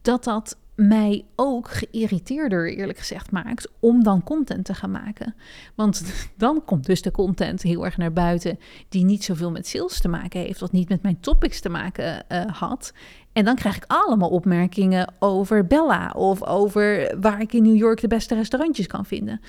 [0.03, 5.35] dat dat mij ook geïrriteerder, eerlijk gezegd, maakt om dan content te gaan maken.
[5.75, 6.03] Want
[6.37, 8.59] dan komt dus de content heel erg naar buiten
[8.89, 12.25] die niet zoveel met sales te maken heeft, of niet met mijn topics te maken
[12.29, 12.93] uh, had.
[13.33, 18.01] En dan krijg ik allemaal opmerkingen over Bella of over waar ik in New York
[18.01, 19.41] de beste restaurantjes kan vinden.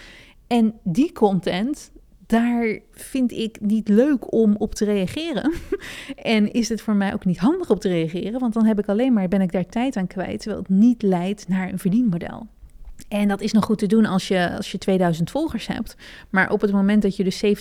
[0.47, 1.91] En die content,
[2.27, 5.53] daar vind ik niet leuk om op te reageren.
[6.15, 8.87] en is het voor mij ook niet handig op te reageren, want dan heb ik
[8.87, 12.47] alleen maar, ben ik daar tijd aan kwijt, terwijl het niet leidt naar een verdienmodel.
[13.07, 15.95] En dat is nog goed te doen als je, als je 2000 volgers hebt.
[16.29, 17.51] Maar op het moment dat je dus 70.000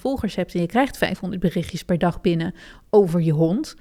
[0.00, 2.54] volgers hebt en je krijgt 500 berichtjes per dag binnen
[2.90, 3.76] over je hond,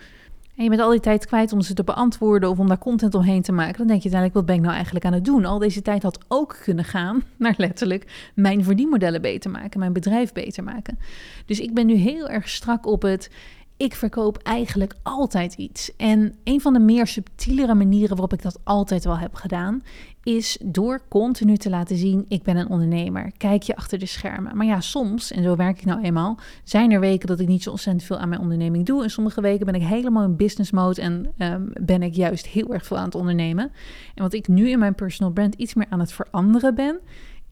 [0.55, 3.15] en je bent al die tijd kwijt om ze te beantwoorden of om daar content
[3.15, 5.45] omheen te maken, dan denk je uiteindelijk, wat ben ik nou eigenlijk aan het doen?
[5.45, 10.33] Al deze tijd had ook kunnen gaan naar letterlijk mijn verdienmodellen beter maken, mijn bedrijf
[10.33, 10.99] beter maken.
[11.45, 13.29] Dus ik ben nu heel erg strak op het
[13.77, 15.95] ik verkoop eigenlijk altijd iets.
[15.95, 19.83] En een van de meer subtielere manieren waarop ik dat altijd wel heb gedaan,
[20.25, 23.31] is door continu te laten zien: ik ben een ondernemer.
[23.37, 24.57] Kijk je achter de schermen.
[24.57, 27.63] Maar ja, soms, en zo werk ik nou eenmaal, zijn er weken dat ik niet
[27.63, 29.03] zo ontzettend veel aan mijn onderneming doe.
[29.03, 32.73] En sommige weken ben ik helemaal in business mode en um, ben ik juist heel
[32.73, 33.71] erg veel aan het ondernemen.
[34.15, 36.99] En wat ik nu in mijn personal brand iets meer aan het veranderen ben,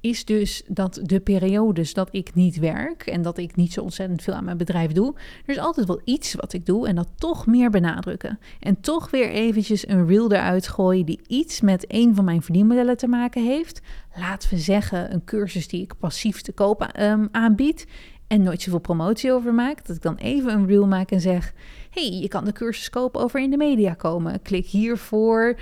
[0.04, 4.22] is dus dat de periodes dat ik niet werk en dat ik niet zo ontzettend
[4.22, 5.13] veel aan mijn bedrijf doe,
[5.46, 8.39] er is altijd wel iets wat ik doe en dat toch meer benadrukken.
[8.60, 12.98] En toch weer eventjes een reel eruit gooien die iets met een van mijn verdienmodellen
[12.98, 13.82] te maken heeft.
[14.16, 17.88] Laten we zeggen een cursus die ik passief te koop um, aanbied.
[18.28, 21.54] en nooit zoveel promotie over maak, dat ik dan even een reel maak en zeg:
[21.89, 24.42] hey, je kan de cursus kopen over in de media komen.
[24.42, 25.60] Klik hiervoor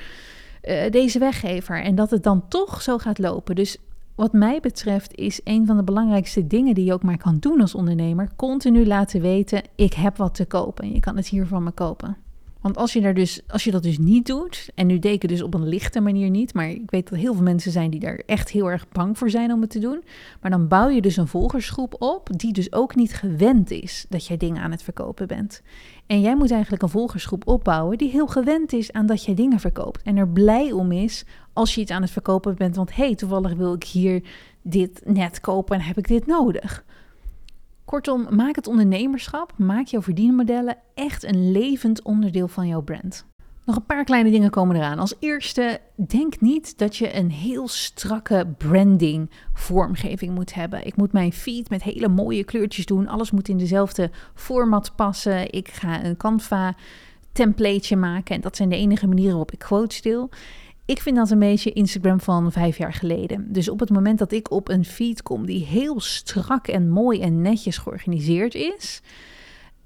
[0.63, 1.81] uh, deze weggever.
[1.81, 3.55] En dat het dan toch zo gaat lopen.
[3.55, 3.77] Dus
[4.21, 7.61] wat mij betreft is een van de belangrijkste dingen die je ook maar kan doen
[7.61, 11.45] als ondernemer, continu laten weten: ik heb wat te kopen en je kan het hier
[11.45, 12.17] van me kopen.
[12.61, 15.41] Want als je, daar dus, als je dat dus niet doet, en nu het dus
[15.41, 18.23] op een lichte manier niet, maar ik weet dat heel veel mensen zijn die daar
[18.25, 20.03] echt heel erg bang voor zijn om het te doen.
[20.41, 24.25] Maar dan bouw je dus een volgersgroep op die dus ook niet gewend is dat
[24.25, 25.61] jij dingen aan het verkopen bent.
[26.05, 29.59] En jij moet eigenlijk een volgersgroep opbouwen die heel gewend is aan dat jij dingen
[29.59, 30.01] verkoopt.
[30.01, 33.15] En er blij om is als je iets aan het verkopen bent, want hé, hey,
[33.15, 34.23] toevallig wil ik hier
[34.61, 36.83] dit net kopen en heb ik dit nodig.
[37.85, 43.25] Kortom, maak het ondernemerschap, maak jouw verdienmodellen echt een levend onderdeel van jouw brand.
[43.71, 44.99] Nog een paar kleine dingen komen eraan.
[44.99, 50.85] Als eerste, denk niet dat je een heel strakke branding vormgeving moet hebben.
[50.85, 53.07] Ik moet mijn feed met hele mooie kleurtjes doen.
[53.07, 55.51] Alles moet in dezelfde format passen.
[55.51, 56.75] Ik ga een Canva
[57.31, 60.29] templateje maken en dat zijn de enige manieren waarop ik quotes deel.
[60.85, 63.53] Ik vind dat een beetje Instagram van vijf jaar geleden.
[63.53, 67.21] Dus op het moment dat ik op een feed kom die heel strak en mooi
[67.21, 69.01] en netjes georganiseerd is,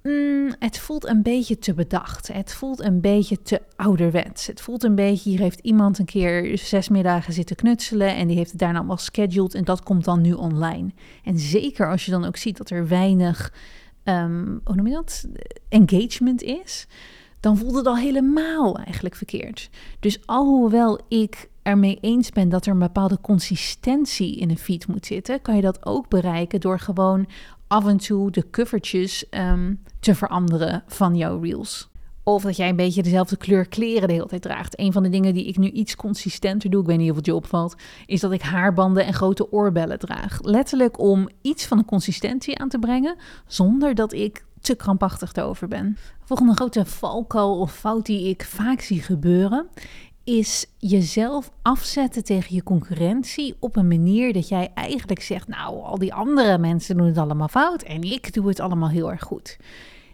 [0.06, 2.28] mm, het voelt een beetje te bedacht.
[2.34, 4.48] Het voelt een beetje te ouderwets.
[4.48, 8.38] Het voelt een beetje, hier heeft iemand een keer zes middagen zitten knutselen en die
[8.38, 10.90] heeft het daarna allemaal scheduled en dat komt dan nu online.
[11.24, 13.54] En zeker als je dan ook ziet dat er weinig,
[14.04, 15.28] um, hoe noem je dat,
[15.70, 16.88] engagement is
[17.46, 19.70] dan voelt het al helemaal eigenlijk verkeerd.
[20.00, 25.06] Dus alhoewel ik ermee eens ben dat er een bepaalde consistentie in een feed moet
[25.06, 27.28] zitten, kan je dat ook bereiken door gewoon
[27.68, 31.90] af en toe de covertjes ehm, te veranderen van jouw reels.
[32.24, 34.80] Of dat jij een beetje dezelfde kleur kleren de hele tijd draagt.
[34.80, 37.26] Een van de dingen die ik nu iets consistenter doe, ik weet niet of het
[37.26, 37.76] je opvalt,
[38.06, 40.40] is dat ik haarbanden en grote oorbellen draag.
[40.42, 43.16] Letterlijk om iets van een consistentie aan te brengen,
[43.48, 45.98] zonder dat ik te krampachtig erover ben.
[46.24, 49.68] Volgende grote valkuil of fout die ik vaak zie gebeuren,
[50.26, 55.98] is jezelf afzetten tegen je concurrentie op een manier dat jij eigenlijk zegt: Nou, al
[55.98, 59.58] die andere mensen doen het allemaal fout en ik doe het allemaal heel erg goed.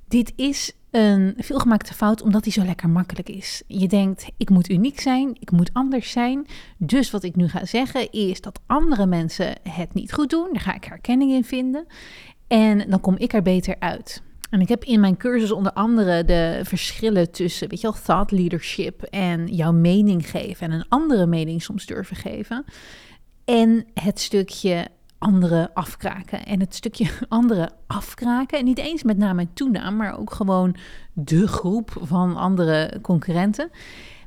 [0.07, 3.63] Dit is een veelgemaakte fout omdat die zo lekker makkelijk is.
[3.67, 6.45] Je denkt: ik moet uniek zijn, ik moet anders zijn.
[6.77, 10.47] Dus wat ik nu ga zeggen is dat andere mensen het niet goed doen.
[10.51, 11.85] Daar ga ik herkenning in vinden.
[12.47, 14.21] En dan kom ik er beter uit.
[14.51, 18.31] En ik heb in mijn cursus onder andere de verschillen tussen, weet je wel, thought
[18.31, 22.65] leadership en jouw mening geven en een andere mening soms durven geven.
[23.45, 24.87] En het stukje
[25.17, 26.45] anderen afkraken.
[26.45, 30.75] En het stukje anderen afkraken, en niet eens met naam en toenaam, maar ook gewoon
[31.13, 33.69] de groep van andere concurrenten.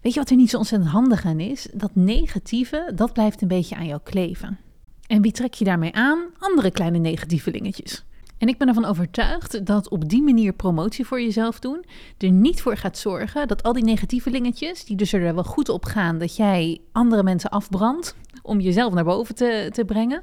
[0.02, 1.68] Weet je wat er niet zo ontzettend handig aan is?
[1.72, 4.58] Dat negatieve, dat blijft een beetje aan jou kleven.
[5.06, 6.18] En wie trek je daarmee aan?
[6.38, 8.04] Andere kleine negatievelingetjes.
[8.38, 11.84] En ik ben ervan overtuigd dat op die manier promotie voor jezelf doen
[12.18, 15.68] er niet voor gaat zorgen dat al die negatieve lingetjes, die dus er wel goed
[15.68, 20.22] op gaan dat jij andere mensen afbrandt om jezelf naar boven te, te brengen,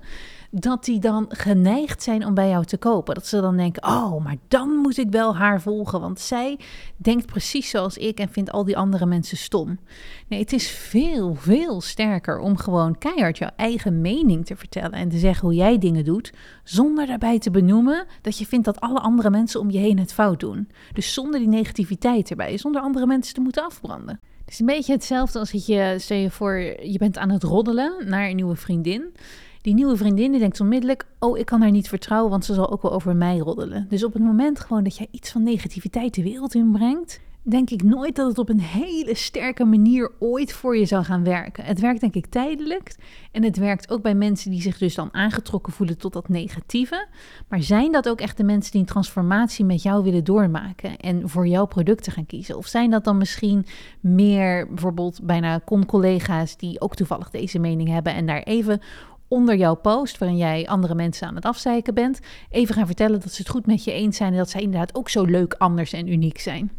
[0.51, 3.13] dat die dan geneigd zijn om bij jou te kopen.
[3.13, 6.59] Dat ze dan denken: oh, maar dan moet ik wel haar volgen, want zij
[6.97, 9.79] denkt precies zoals ik en vindt al die andere mensen stom.
[10.27, 15.09] Nee, het is veel, veel sterker om gewoon keihard jouw eigen mening te vertellen en
[15.09, 16.33] te zeggen hoe jij dingen doet,
[16.63, 20.13] zonder daarbij te benoemen dat je vindt dat alle andere mensen om je heen het
[20.13, 20.69] fout doen.
[20.93, 24.19] Dus zonder die negativiteit erbij, zonder andere mensen te moeten afbranden.
[24.39, 27.43] Het is een beetje hetzelfde als dat je, stel je voor, je bent aan het
[27.43, 29.13] roddelen naar een nieuwe vriendin.
[29.61, 32.71] Die nieuwe vriendin die denkt onmiddellijk: Oh, ik kan haar niet vertrouwen, want ze zal
[32.71, 33.85] ook wel over mij roddelen.
[33.89, 37.83] Dus op het moment gewoon dat jij iets van negativiteit de wereld inbrengt, denk ik
[37.83, 41.63] nooit dat het op een hele sterke manier ooit voor je zou gaan werken.
[41.63, 42.95] Het werkt denk ik tijdelijk
[43.31, 47.07] en het werkt ook bij mensen die zich dus dan aangetrokken voelen tot dat negatieve.
[47.47, 51.29] Maar zijn dat ook echt de mensen die een transformatie met jou willen doormaken en
[51.29, 52.57] voor jouw producten gaan kiezen?
[52.57, 53.65] Of zijn dat dan misschien
[53.99, 58.81] meer bijvoorbeeld bijna con-collega's die ook toevallig deze mening hebben en daar even
[59.31, 63.31] onder jouw post, waarin jij andere mensen aan het afzeiken bent, even gaan vertellen dat
[63.31, 65.93] ze het goed met je eens zijn en dat zij inderdaad ook zo leuk, anders
[65.93, 66.71] en uniek zijn.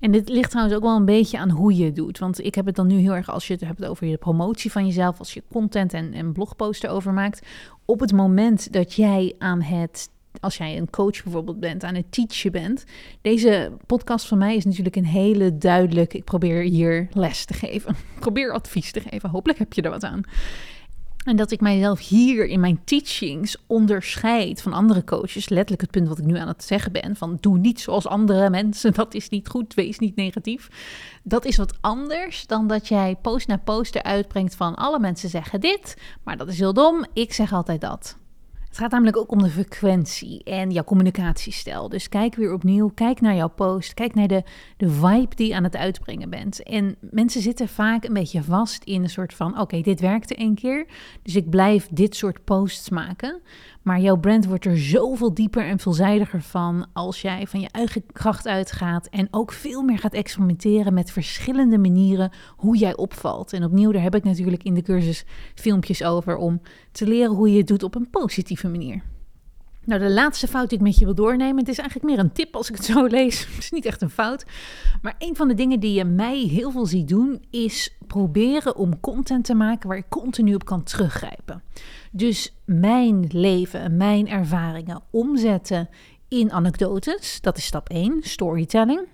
[0.00, 2.18] En dit ligt trouwens ook wel een beetje aan hoe je het doet.
[2.18, 4.72] Want ik heb het dan nu heel erg als je het hebt over je promotie
[4.72, 7.46] van jezelf, als je content en, en blogposten over maakt.
[7.84, 12.12] Op het moment dat jij aan het als jij een coach bijvoorbeeld bent, aan het
[12.12, 12.84] teachen bent.
[13.20, 16.14] Deze podcast van mij is natuurlijk een hele duidelijk.
[16.14, 17.96] Ik probeer hier les te geven.
[18.20, 19.30] Probeer advies te geven.
[19.30, 20.22] Hopelijk heb je er wat aan.
[21.24, 25.48] En dat ik mijzelf hier in mijn teachings onderscheid van andere coaches.
[25.48, 28.50] Letterlijk het punt wat ik nu aan het zeggen ben: van doe niet zoals andere
[28.50, 30.68] mensen, dat is niet goed, wees niet negatief.
[31.22, 35.28] Dat is wat anders dan dat jij post na post eruit brengt van alle mensen
[35.28, 38.16] zeggen dit, maar dat is heel dom, ik zeg altijd dat.
[38.72, 41.88] Het gaat namelijk ook om de frequentie en jouw communicatiestijl.
[41.88, 44.42] Dus kijk weer opnieuw, kijk naar jouw post, kijk naar de,
[44.76, 46.62] de vibe die je aan het uitbrengen bent.
[46.62, 50.54] En mensen zitten vaak een beetje vast in een soort van: oké, dit werkte één
[50.54, 50.86] keer,
[51.22, 53.40] dus ik blijf dit soort posts maken.
[53.82, 58.04] Maar jouw brand wordt er zoveel dieper en veelzijdiger van als jij van je eigen
[58.12, 63.52] kracht uitgaat en ook veel meer gaat experimenteren met verschillende manieren hoe jij opvalt.
[63.52, 66.60] En opnieuw, daar heb ik natuurlijk in de cursus filmpjes over om
[66.92, 69.02] te leren hoe je het doet op een positieve manier.
[69.84, 72.32] Nou, de laatste fout die ik met je wil doornemen, het is eigenlijk meer een
[72.32, 73.40] tip als ik het zo lees.
[73.46, 74.44] Het is niet echt een fout.
[75.02, 79.00] Maar een van de dingen die je mij heel veel ziet doen, is proberen om
[79.00, 81.62] content te maken waar ik continu op kan teruggrijpen.
[82.10, 85.88] Dus mijn leven, mijn ervaringen omzetten
[86.28, 89.08] in anekdotes, dat is stap 1, storytelling.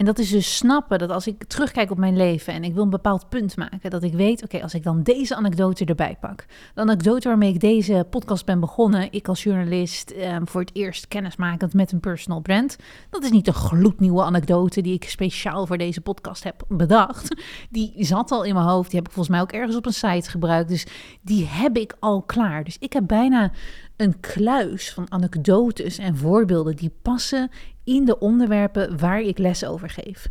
[0.00, 2.82] En dat is dus snappen dat als ik terugkijk op mijn leven en ik wil
[2.82, 6.46] een bepaald punt maken, dat ik weet, oké, als ik dan deze anekdote erbij pak,
[6.74, 11.08] de anekdote waarmee ik deze podcast ben begonnen, ik als journalist ehm, voor het eerst
[11.08, 12.76] kennismakend met een personal brand,
[13.10, 17.42] dat is niet een gloednieuwe anekdote die ik speciaal voor deze podcast heb bedacht.
[17.70, 19.92] Die zat al in mijn hoofd, die heb ik volgens mij ook ergens op een
[19.92, 20.86] site gebruikt, dus
[21.22, 22.64] die heb ik al klaar.
[22.64, 23.52] Dus ik heb bijna
[23.96, 27.50] een kluis van anekdotes en voorbeelden die passen
[27.96, 30.28] in de onderwerpen waar ik les over geef.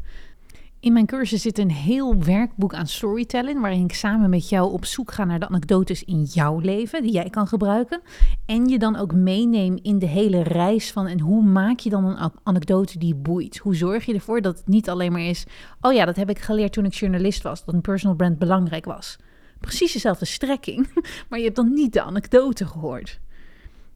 [0.79, 4.85] In mijn cursus zit een heel werkboek aan storytelling, waarin ik samen met jou op
[4.85, 8.01] zoek ga naar de anekdotes in jouw leven die jij kan gebruiken.
[8.45, 12.05] En je dan ook meeneem in de hele reis van en hoe maak je dan
[12.05, 13.57] een anekdote die boeit?
[13.57, 15.45] Hoe zorg je ervoor dat het niet alleen maar is,
[15.81, 18.85] oh ja, dat heb ik geleerd toen ik journalist was, dat een personal brand belangrijk
[18.85, 19.17] was.
[19.59, 20.87] Precies dezelfde strekking,
[21.29, 23.19] maar je hebt dan niet de anekdote gehoord.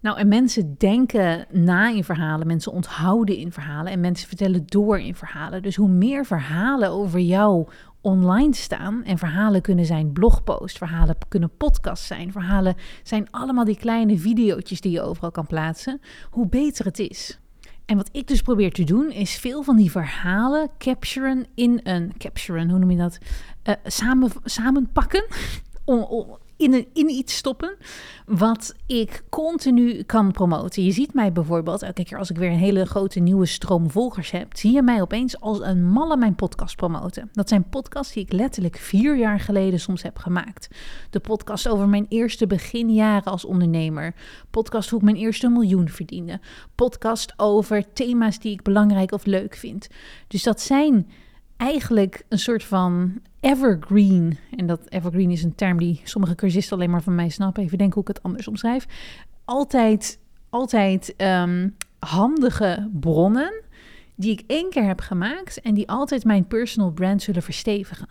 [0.03, 4.99] Nou, en mensen denken na in verhalen, mensen onthouden in verhalen en mensen vertellen door
[4.99, 5.61] in verhalen.
[5.61, 7.67] Dus hoe meer verhalen over jou
[8.01, 13.77] online staan en verhalen kunnen zijn blogpost, verhalen kunnen podcast zijn, verhalen zijn allemaal die
[13.77, 17.39] kleine video's die je overal kan plaatsen, hoe beter het is.
[17.85, 22.13] En wat ik dus probeer te doen, is veel van die verhalen capturen in een
[22.17, 23.17] capturen, hoe noem je dat?
[23.63, 25.25] Uh, samen, samenpakken.
[26.63, 27.75] in, in iets stoppen
[28.25, 30.83] wat ik continu kan promoten.
[30.83, 34.31] Je ziet mij bijvoorbeeld, elke keer als ik weer een hele grote nieuwe stroom volgers
[34.31, 37.29] heb, zie je mij opeens als een malle mijn podcast promoten.
[37.31, 40.67] Dat zijn podcasts die ik letterlijk vier jaar geleden soms heb gemaakt.
[41.09, 44.13] De podcast over mijn eerste beginjaren als ondernemer.
[44.51, 46.39] Podcast hoe ik mijn eerste miljoen verdiende.
[46.75, 49.87] Podcast over thema's die ik belangrijk of leuk vind.
[50.27, 51.07] Dus dat zijn
[51.63, 54.37] eigenlijk een soort van evergreen.
[54.55, 57.63] En dat evergreen is een term die sommige cursisten alleen maar van mij snappen.
[57.63, 58.85] Even denken hoe ik het anders omschrijf.
[59.45, 63.61] Altijd, altijd ehm, handige bronnen
[64.15, 68.07] die ik één keer heb gemaakt en die altijd mijn personal brand zullen verstevigen.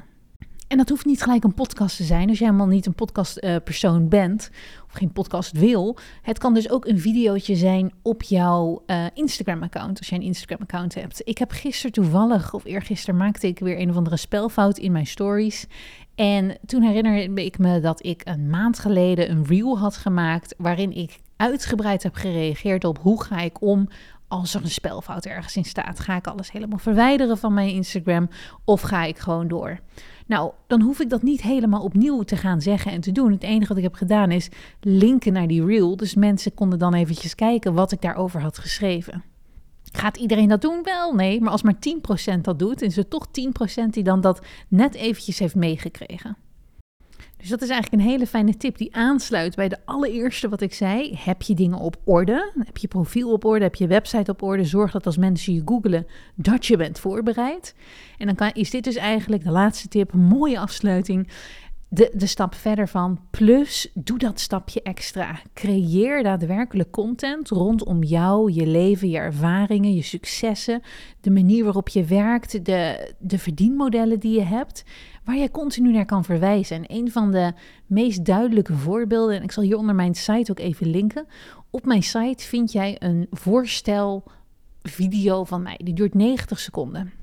[0.69, 4.03] En dat hoeft niet gelijk een podcast te zijn als je helemaal niet een podcastpersoon
[4.03, 4.51] uh, bent
[4.93, 5.97] of geen podcast wil.
[6.23, 10.95] Het kan dus ook een videootje zijn op jouw uh, Instagram-account, als je een Instagram-account
[10.95, 11.21] hebt.
[11.25, 15.07] Ik heb gisteren toevallig, of eergisteren, maakte ik weer een of andere spelfout in mijn
[15.07, 15.67] stories.
[16.15, 20.93] En toen herinnerde ik me dat ik een maand geleden een reel had gemaakt waarin
[20.97, 23.89] ik uitgebreid heb gereageerd op hoe ga ik om
[24.33, 26.01] als er een spelfout ergens in staat.
[26.01, 28.29] Ga ik alles helemaal verwijderen van mijn Instagram
[28.65, 29.79] of ga ik gewoon door?
[30.27, 33.33] Nou, dan hoef ik dat niet helemaal opnieuw te gaan zeggen en te doen.
[33.33, 34.49] Het enige wat ik heb gedaan is
[34.81, 35.97] linken naar die reel.
[35.97, 39.23] Dus mensen konden dan eventjes kijken wat ik daarover had geschreven.
[39.93, 40.83] Gaat iedereen dat doen?
[40.83, 41.41] Wel, nee.
[41.41, 41.77] Maar als maar
[42.37, 43.31] 10% dat doet, is er toch 10%
[43.91, 46.37] die dan dat net eventjes heeft meegekregen.
[47.43, 50.75] Dus dat is eigenlijk een hele fijne tip die aansluit bij de allereerste wat ik
[50.75, 51.19] zei.
[51.19, 52.53] Heb je dingen op orde?
[52.65, 53.65] Heb je profiel op orde?
[53.65, 54.65] Heb je website op orde?
[54.65, 57.75] Zorg dat als mensen je googelen dat je bent voorbereid.
[58.19, 61.29] En dan kan, is dit dus eigenlijk de laatste tip, een mooie afsluiting.
[61.89, 63.21] De, de stap verder van.
[63.31, 65.41] Plus, doe dat stapje extra.
[65.55, 70.83] Creëer daadwerkelijk content rondom jou, je leven, je ervaringen, je successen,
[71.21, 74.85] de manier waarop je werkt, de, de verdienmodellen die je hebt
[75.25, 76.77] waar je continu naar kan verwijzen.
[76.77, 77.53] En een van de
[77.87, 81.27] meest duidelijke voorbeelden, en ik zal hier onder mijn site ook even linken.
[81.71, 84.25] Op mijn site vind jij een voorstel
[84.83, 85.81] video van mij.
[85.85, 87.22] Die duurt 90 seconden.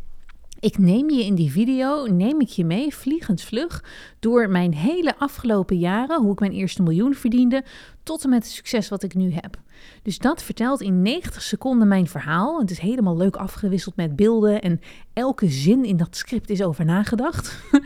[0.59, 3.83] Ik neem je in die video, neem ik je mee, vliegensvlug,
[4.19, 7.63] door mijn hele afgelopen jaren, hoe ik mijn eerste miljoen verdiende,
[8.03, 9.57] tot en met het succes wat ik nu heb.
[10.03, 12.59] Dus dat vertelt in 90 seconden mijn verhaal.
[12.59, 14.79] Het is helemaal leuk afgewisseld met beelden en
[15.13, 17.59] elke zin in dat script is over nagedacht.
[17.71, 17.81] uh,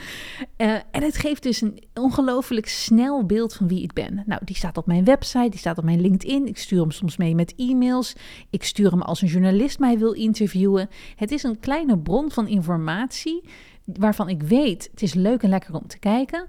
[0.92, 4.24] en het geeft dus een ongelooflijk snel beeld van wie ik ben.
[4.26, 6.48] Nou, die staat op mijn website, die staat op mijn LinkedIn.
[6.48, 8.14] Ik stuur hem soms mee met e-mails.
[8.50, 10.90] Ik stuur hem als een journalist mij wil interviewen.
[11.16, 12.63] Het is een kleine bron van informatie
[13.86, 16.48] waarvan ik weet, het is leuk en lekker om te kijken.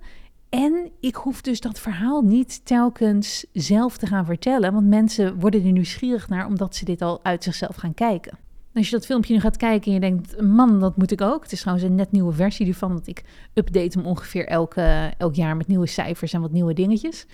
[0.48, 5.64] En ik hoef dus dat verhaal niet telkens zelf te gaan vertellen, want mensen worden
[5.64, 8.38] er nieuwsgierig naar omdat ze dit al uit zichzelf gaan kijken.
[8.74, 11.42] Als je dat filmpje nu gaat kijken en je denkt, man, dat moet ik ook.
[11.42, 15.34] Het is trouwens een net nieuwe versie ervan, want ik update hem ongeveer elke, elk
[15.34, 17.26] jaar met nieuwe cijfers en wat nieuwe dingetjes.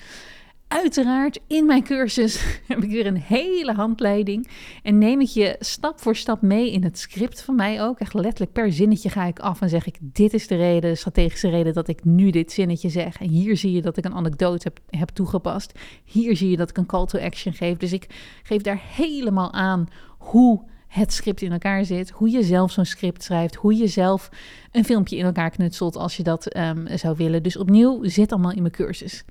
[0.73, 4.49] Uiteraard, in mijn cursus heb ik weer een hele handleiding.
[4.83, 7.99] En neem ik je stap voor stap mee in het script van mij ook.
[7.99, 10.97] Echt letterlijk per zinnetje ga ik af en zeg ik: Dit is de reden, de
[10.97, 13.21] strategische reden dat ik nu dit zinnetje zeg.
[13.21, 15.79] En hier zie je dat ik een anekdote heb, heb toegepast.
[16.05, 17.77] Hier zie je dat ik een call to action geef.
[17.77, 18.07] Dus ik
[18.43, 23.23] geef daar helemaal aan hoe het script in elkaar zit, hoe je zelf zo'n script
[23.23, 24.31] schrijft, hoe je zelf
[24.73, 27.43] een filmpje in elkaar knutselt als je dat um, zou willen.
[27.43, 29.25] Dus opnieuw, zit allemaal in mijn cursus.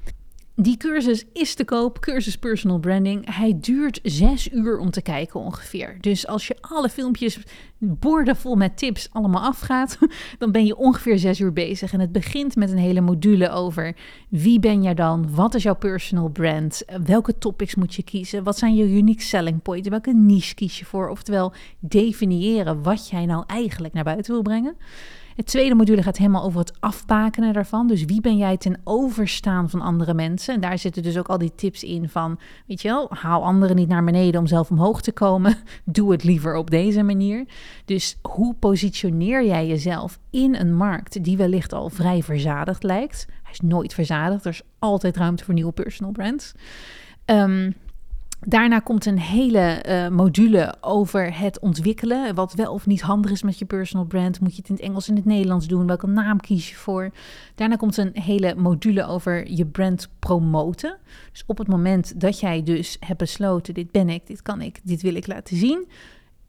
[0.62, 3.36] Die cursus is te koop, cursus personal branding.
[3.36, 5.98] Hij duurt zes uur om te kijken ongeveer.
[6.02, 7.40] Dus als je alle filmpjes
[7.78, 9.98] boordevol met tips allemaal afgaat,
[10.40, 11.94] dan ben je ongeveer zes uur bezig.
[11.94, 13.96] En het begint met een hele module over
[14.30, 18.58] wie ben jij dan, wat is jouw personal brand, welke topics moet je kiezen, wat
[18.58, 21.10] zijn je unique selling points, welke niche kies je voor.
[21.10, 24.76] Oftewel definiëren wat jij nou eigenlijk naar buiten wil brengen.
[25.40, 27.88] Het tweede module gaat helemaal over het afbakenen daarvan.
[27.88, 30.54] Dus wie ben jij ten overstaan van andere mensen?
[30.54, 33.76] En daar zitten dus ook al die tips in van, weet je wel, haal anderen
[33.76, 35.56] niet naar beneden om zelf omhoog te komen.
[35.86, 37.46] Doe het liever op deze manier.
[37.86, 43.26] Dus hoe positioneer jij jezelf in een markt die wellicht al vrij verzadigd lijkt?
[43.44, 44.46] Hij is nooit verzadigd.
[44.46, 46.54] Er is altijd ruimte voor nieuwe personal brands.
[47.26, 47.76] Um,
[48.46, 52.36] Daarna komt een hele uh, module over het ontwikkelen.
[52.36, 54.40] Wat wel of niet handig is met je personal brand.
[54.40, 55.88] Moet je het in het Engels en het Nederlands doen?
[55.88, 57.12] Welke naam kies je voor?
[57.56, 60.98] Daarna komt een hele module over je brand promoten.
[61.32, 64.80] Dus op het moment dat jij dus hebt besloten: dit ben ik, dit kan ik,
[64.84, 65.88] dit wil ik laten zien.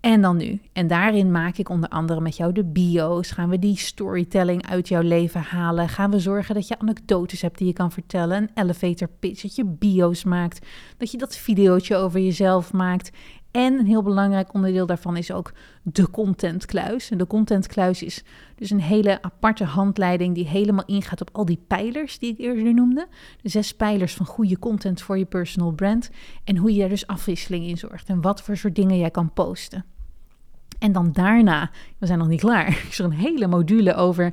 [0.01, 0.61] En dan nu.
[0.73, 3.31] En daarin maak ik onder andere met jou de bio's.
[3.31, 5.89] Gaan we die storytelling uit jouw leven halen?
[5.89, 8.37] Gaan we zorgen dat je anekdotes hebt die je kan vertellen?
[8.37, 10.67] Een elevator pitch, dat je bio's maakt.
[10.97, 13.11] Dat je dat videootje over jezelf maakt.
[13.51, 17.11] En een heel belangrijk onderdeel daarvan is ook de contentkluis.
[17.11, 18.25] En de contentkluis is
[18.55, 22.75] dus een hele aparte handleiding die helemaal ingaat op al die pijlers die ik eerder
[22.75, 23.07] noemde.
[23.43, 26.11] De zes pijlers van goede content voor je personal brand.
[26.45, 28.09] En hoe je er dus afwisseling in zorgt.
[28.09, 29.85] En wat voor soort dingen jij kan posten.
[30.81, 34.33] En dan daarna, we zijn nog niet klaar, is er een hele module over.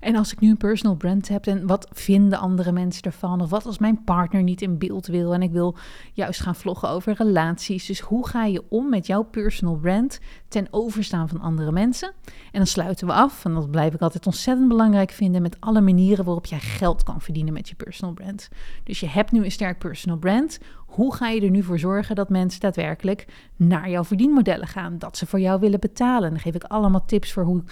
[0.00, 3.40] En als ik nu een personal brand heb, en wat vinden andere mensen ervan?
[3.40, 5.76] Of wat als mijn partner niet in beeld wil en ik wil
[6.12, 7.86] juist gaan vloggen over relaties.
[7.86, 12.12] Dus hoe ga je om met jouw personal brand ten overstaan van andere mensen?
[12.24, 15.80] En dan sluiten we af, en dat blijf ik altijd ontzettend belangrijk vinden, met alle
[15.80, 18.48] manieren waarop jij geld kan verdienen met je personal brand.
[18.84, 20.58] Dus je hebt nu een sterk personal brand.
[20.94, 23.26] Hoe ga je er nu voor zorgen dat mensen daadwerkelijk
[23.56, 24.98] naar jouw verdienmodellen gaan?
[24.98, 26.30] Dat ze voor jou willen betalen.
[26.30, 27.62] Dan geef ik allemaal tips voor hoe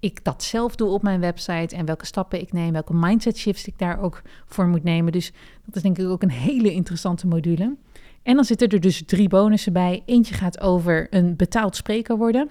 [0.00, 3.66] ik dat zelf doe op mijn website en welke stappen ik neem, welke mindset shifts
[3.66, 5.12] ik daar ook voor moet nemen.
[5.12, 5.32] Dus
[5.64, 7.76] dat is denk ik ook een hele interessante module.
[8.22, 10.02] En dan zitten er dus drie bonussen bij.
[10.06, 12.50] Eentje gaat over een betaald spreker worden.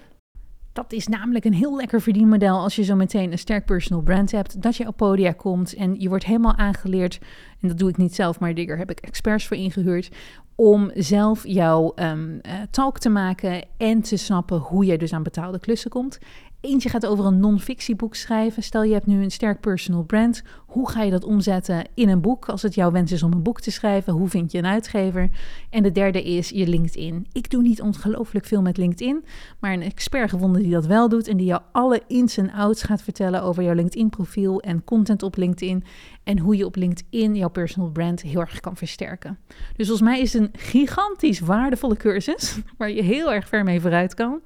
[0.72, 4.30] Dat is namelijk een heel lekker verdienmodel als je zo meteen een sterk personal brand
[4.30, 4.62] hebt.
[4.62, 7.18] Dat je op podia komt en je wordt helemaal aangeleerd.
[7.60, 10.10] En dat doe ik niet zelf, maar daar heb ik experts voor ingehuurd.
[10.54, 15.60] Om zelf jouw um, talk te maken en te snappen hoe je dus aan betaalde
[15.60, 16.18] klussen komt.
[16.62, 18.62] Eentje gaat over een non-fictieboek schrijven.
[18.62, 20.42] Stel je hebt nu een sterk personal brand.
[20.66, 22.48] Hoe ga je dat omzetten in een boek?
[22.48, 25.30] Als het jouw wens is om een boek te schrijven, hoe vind je een uitgever?
[25.70, 27.26] En de derde is je LinkedIn.
[27.32, 29.24] Ik doe niet ongelooflijk veel met LinkedIn,
[29.60, 32.82] maar een expert gevonden die dat wel doet en die jou alle ins en outs
[32.82, 35.84] gaat vertellen over jouw LinkedIn-profiel en content op LinkedIn
[36.24, 39.38] en hoe je op LinkedIn jouw personal brand heel erg kan versterken.
[39.76, 43.80] Dus volgens mij is het een gigantisch waardevolle cursus waar je heel erg ver mee
[43.80, 44.40] vooruit kan.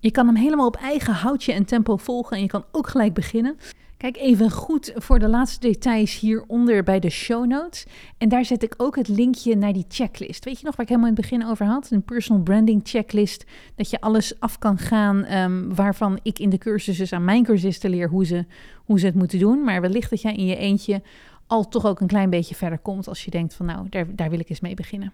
[0.00, 3.14] Je kan hem helemaal op eigen houtje en tempo volgen en je kan ook gelijk
[3.14, 3.56] beginnen.
[3.96, 7.86] Kijk even goed voor de laatste details hieronder bij de show notes.
[8.18, 10.44] En daar zet ik ook het linkje naar die checklist.
[10.44, 11.90] Weet je nog waar ik helemaal in het begin over had?
[11.90, 13.44] Een personal branding checklist.
[13.74, 17.90] Dat je alles af kan gaan um, waarvan ik in de cursussen aan mijn cursisten
[17.90, 18.44] leer hoe ze,
[18.84, 19.64] hoe ze het moeten doen.
[19.64, 21.02] Maar wellicht dat jij in je eentje
[21.46, 24.30] al toch ook een klein beetje verder komt als je denkt van nou, daar, daar
[24.30, 25.12] wil ik eens mee beginnen.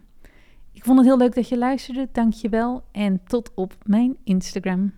[0.74, 2.08] Ik vond het heel leuk dat je luisterde.
[2.12, 4.92] Dank je wel en tot op mijn Instagram.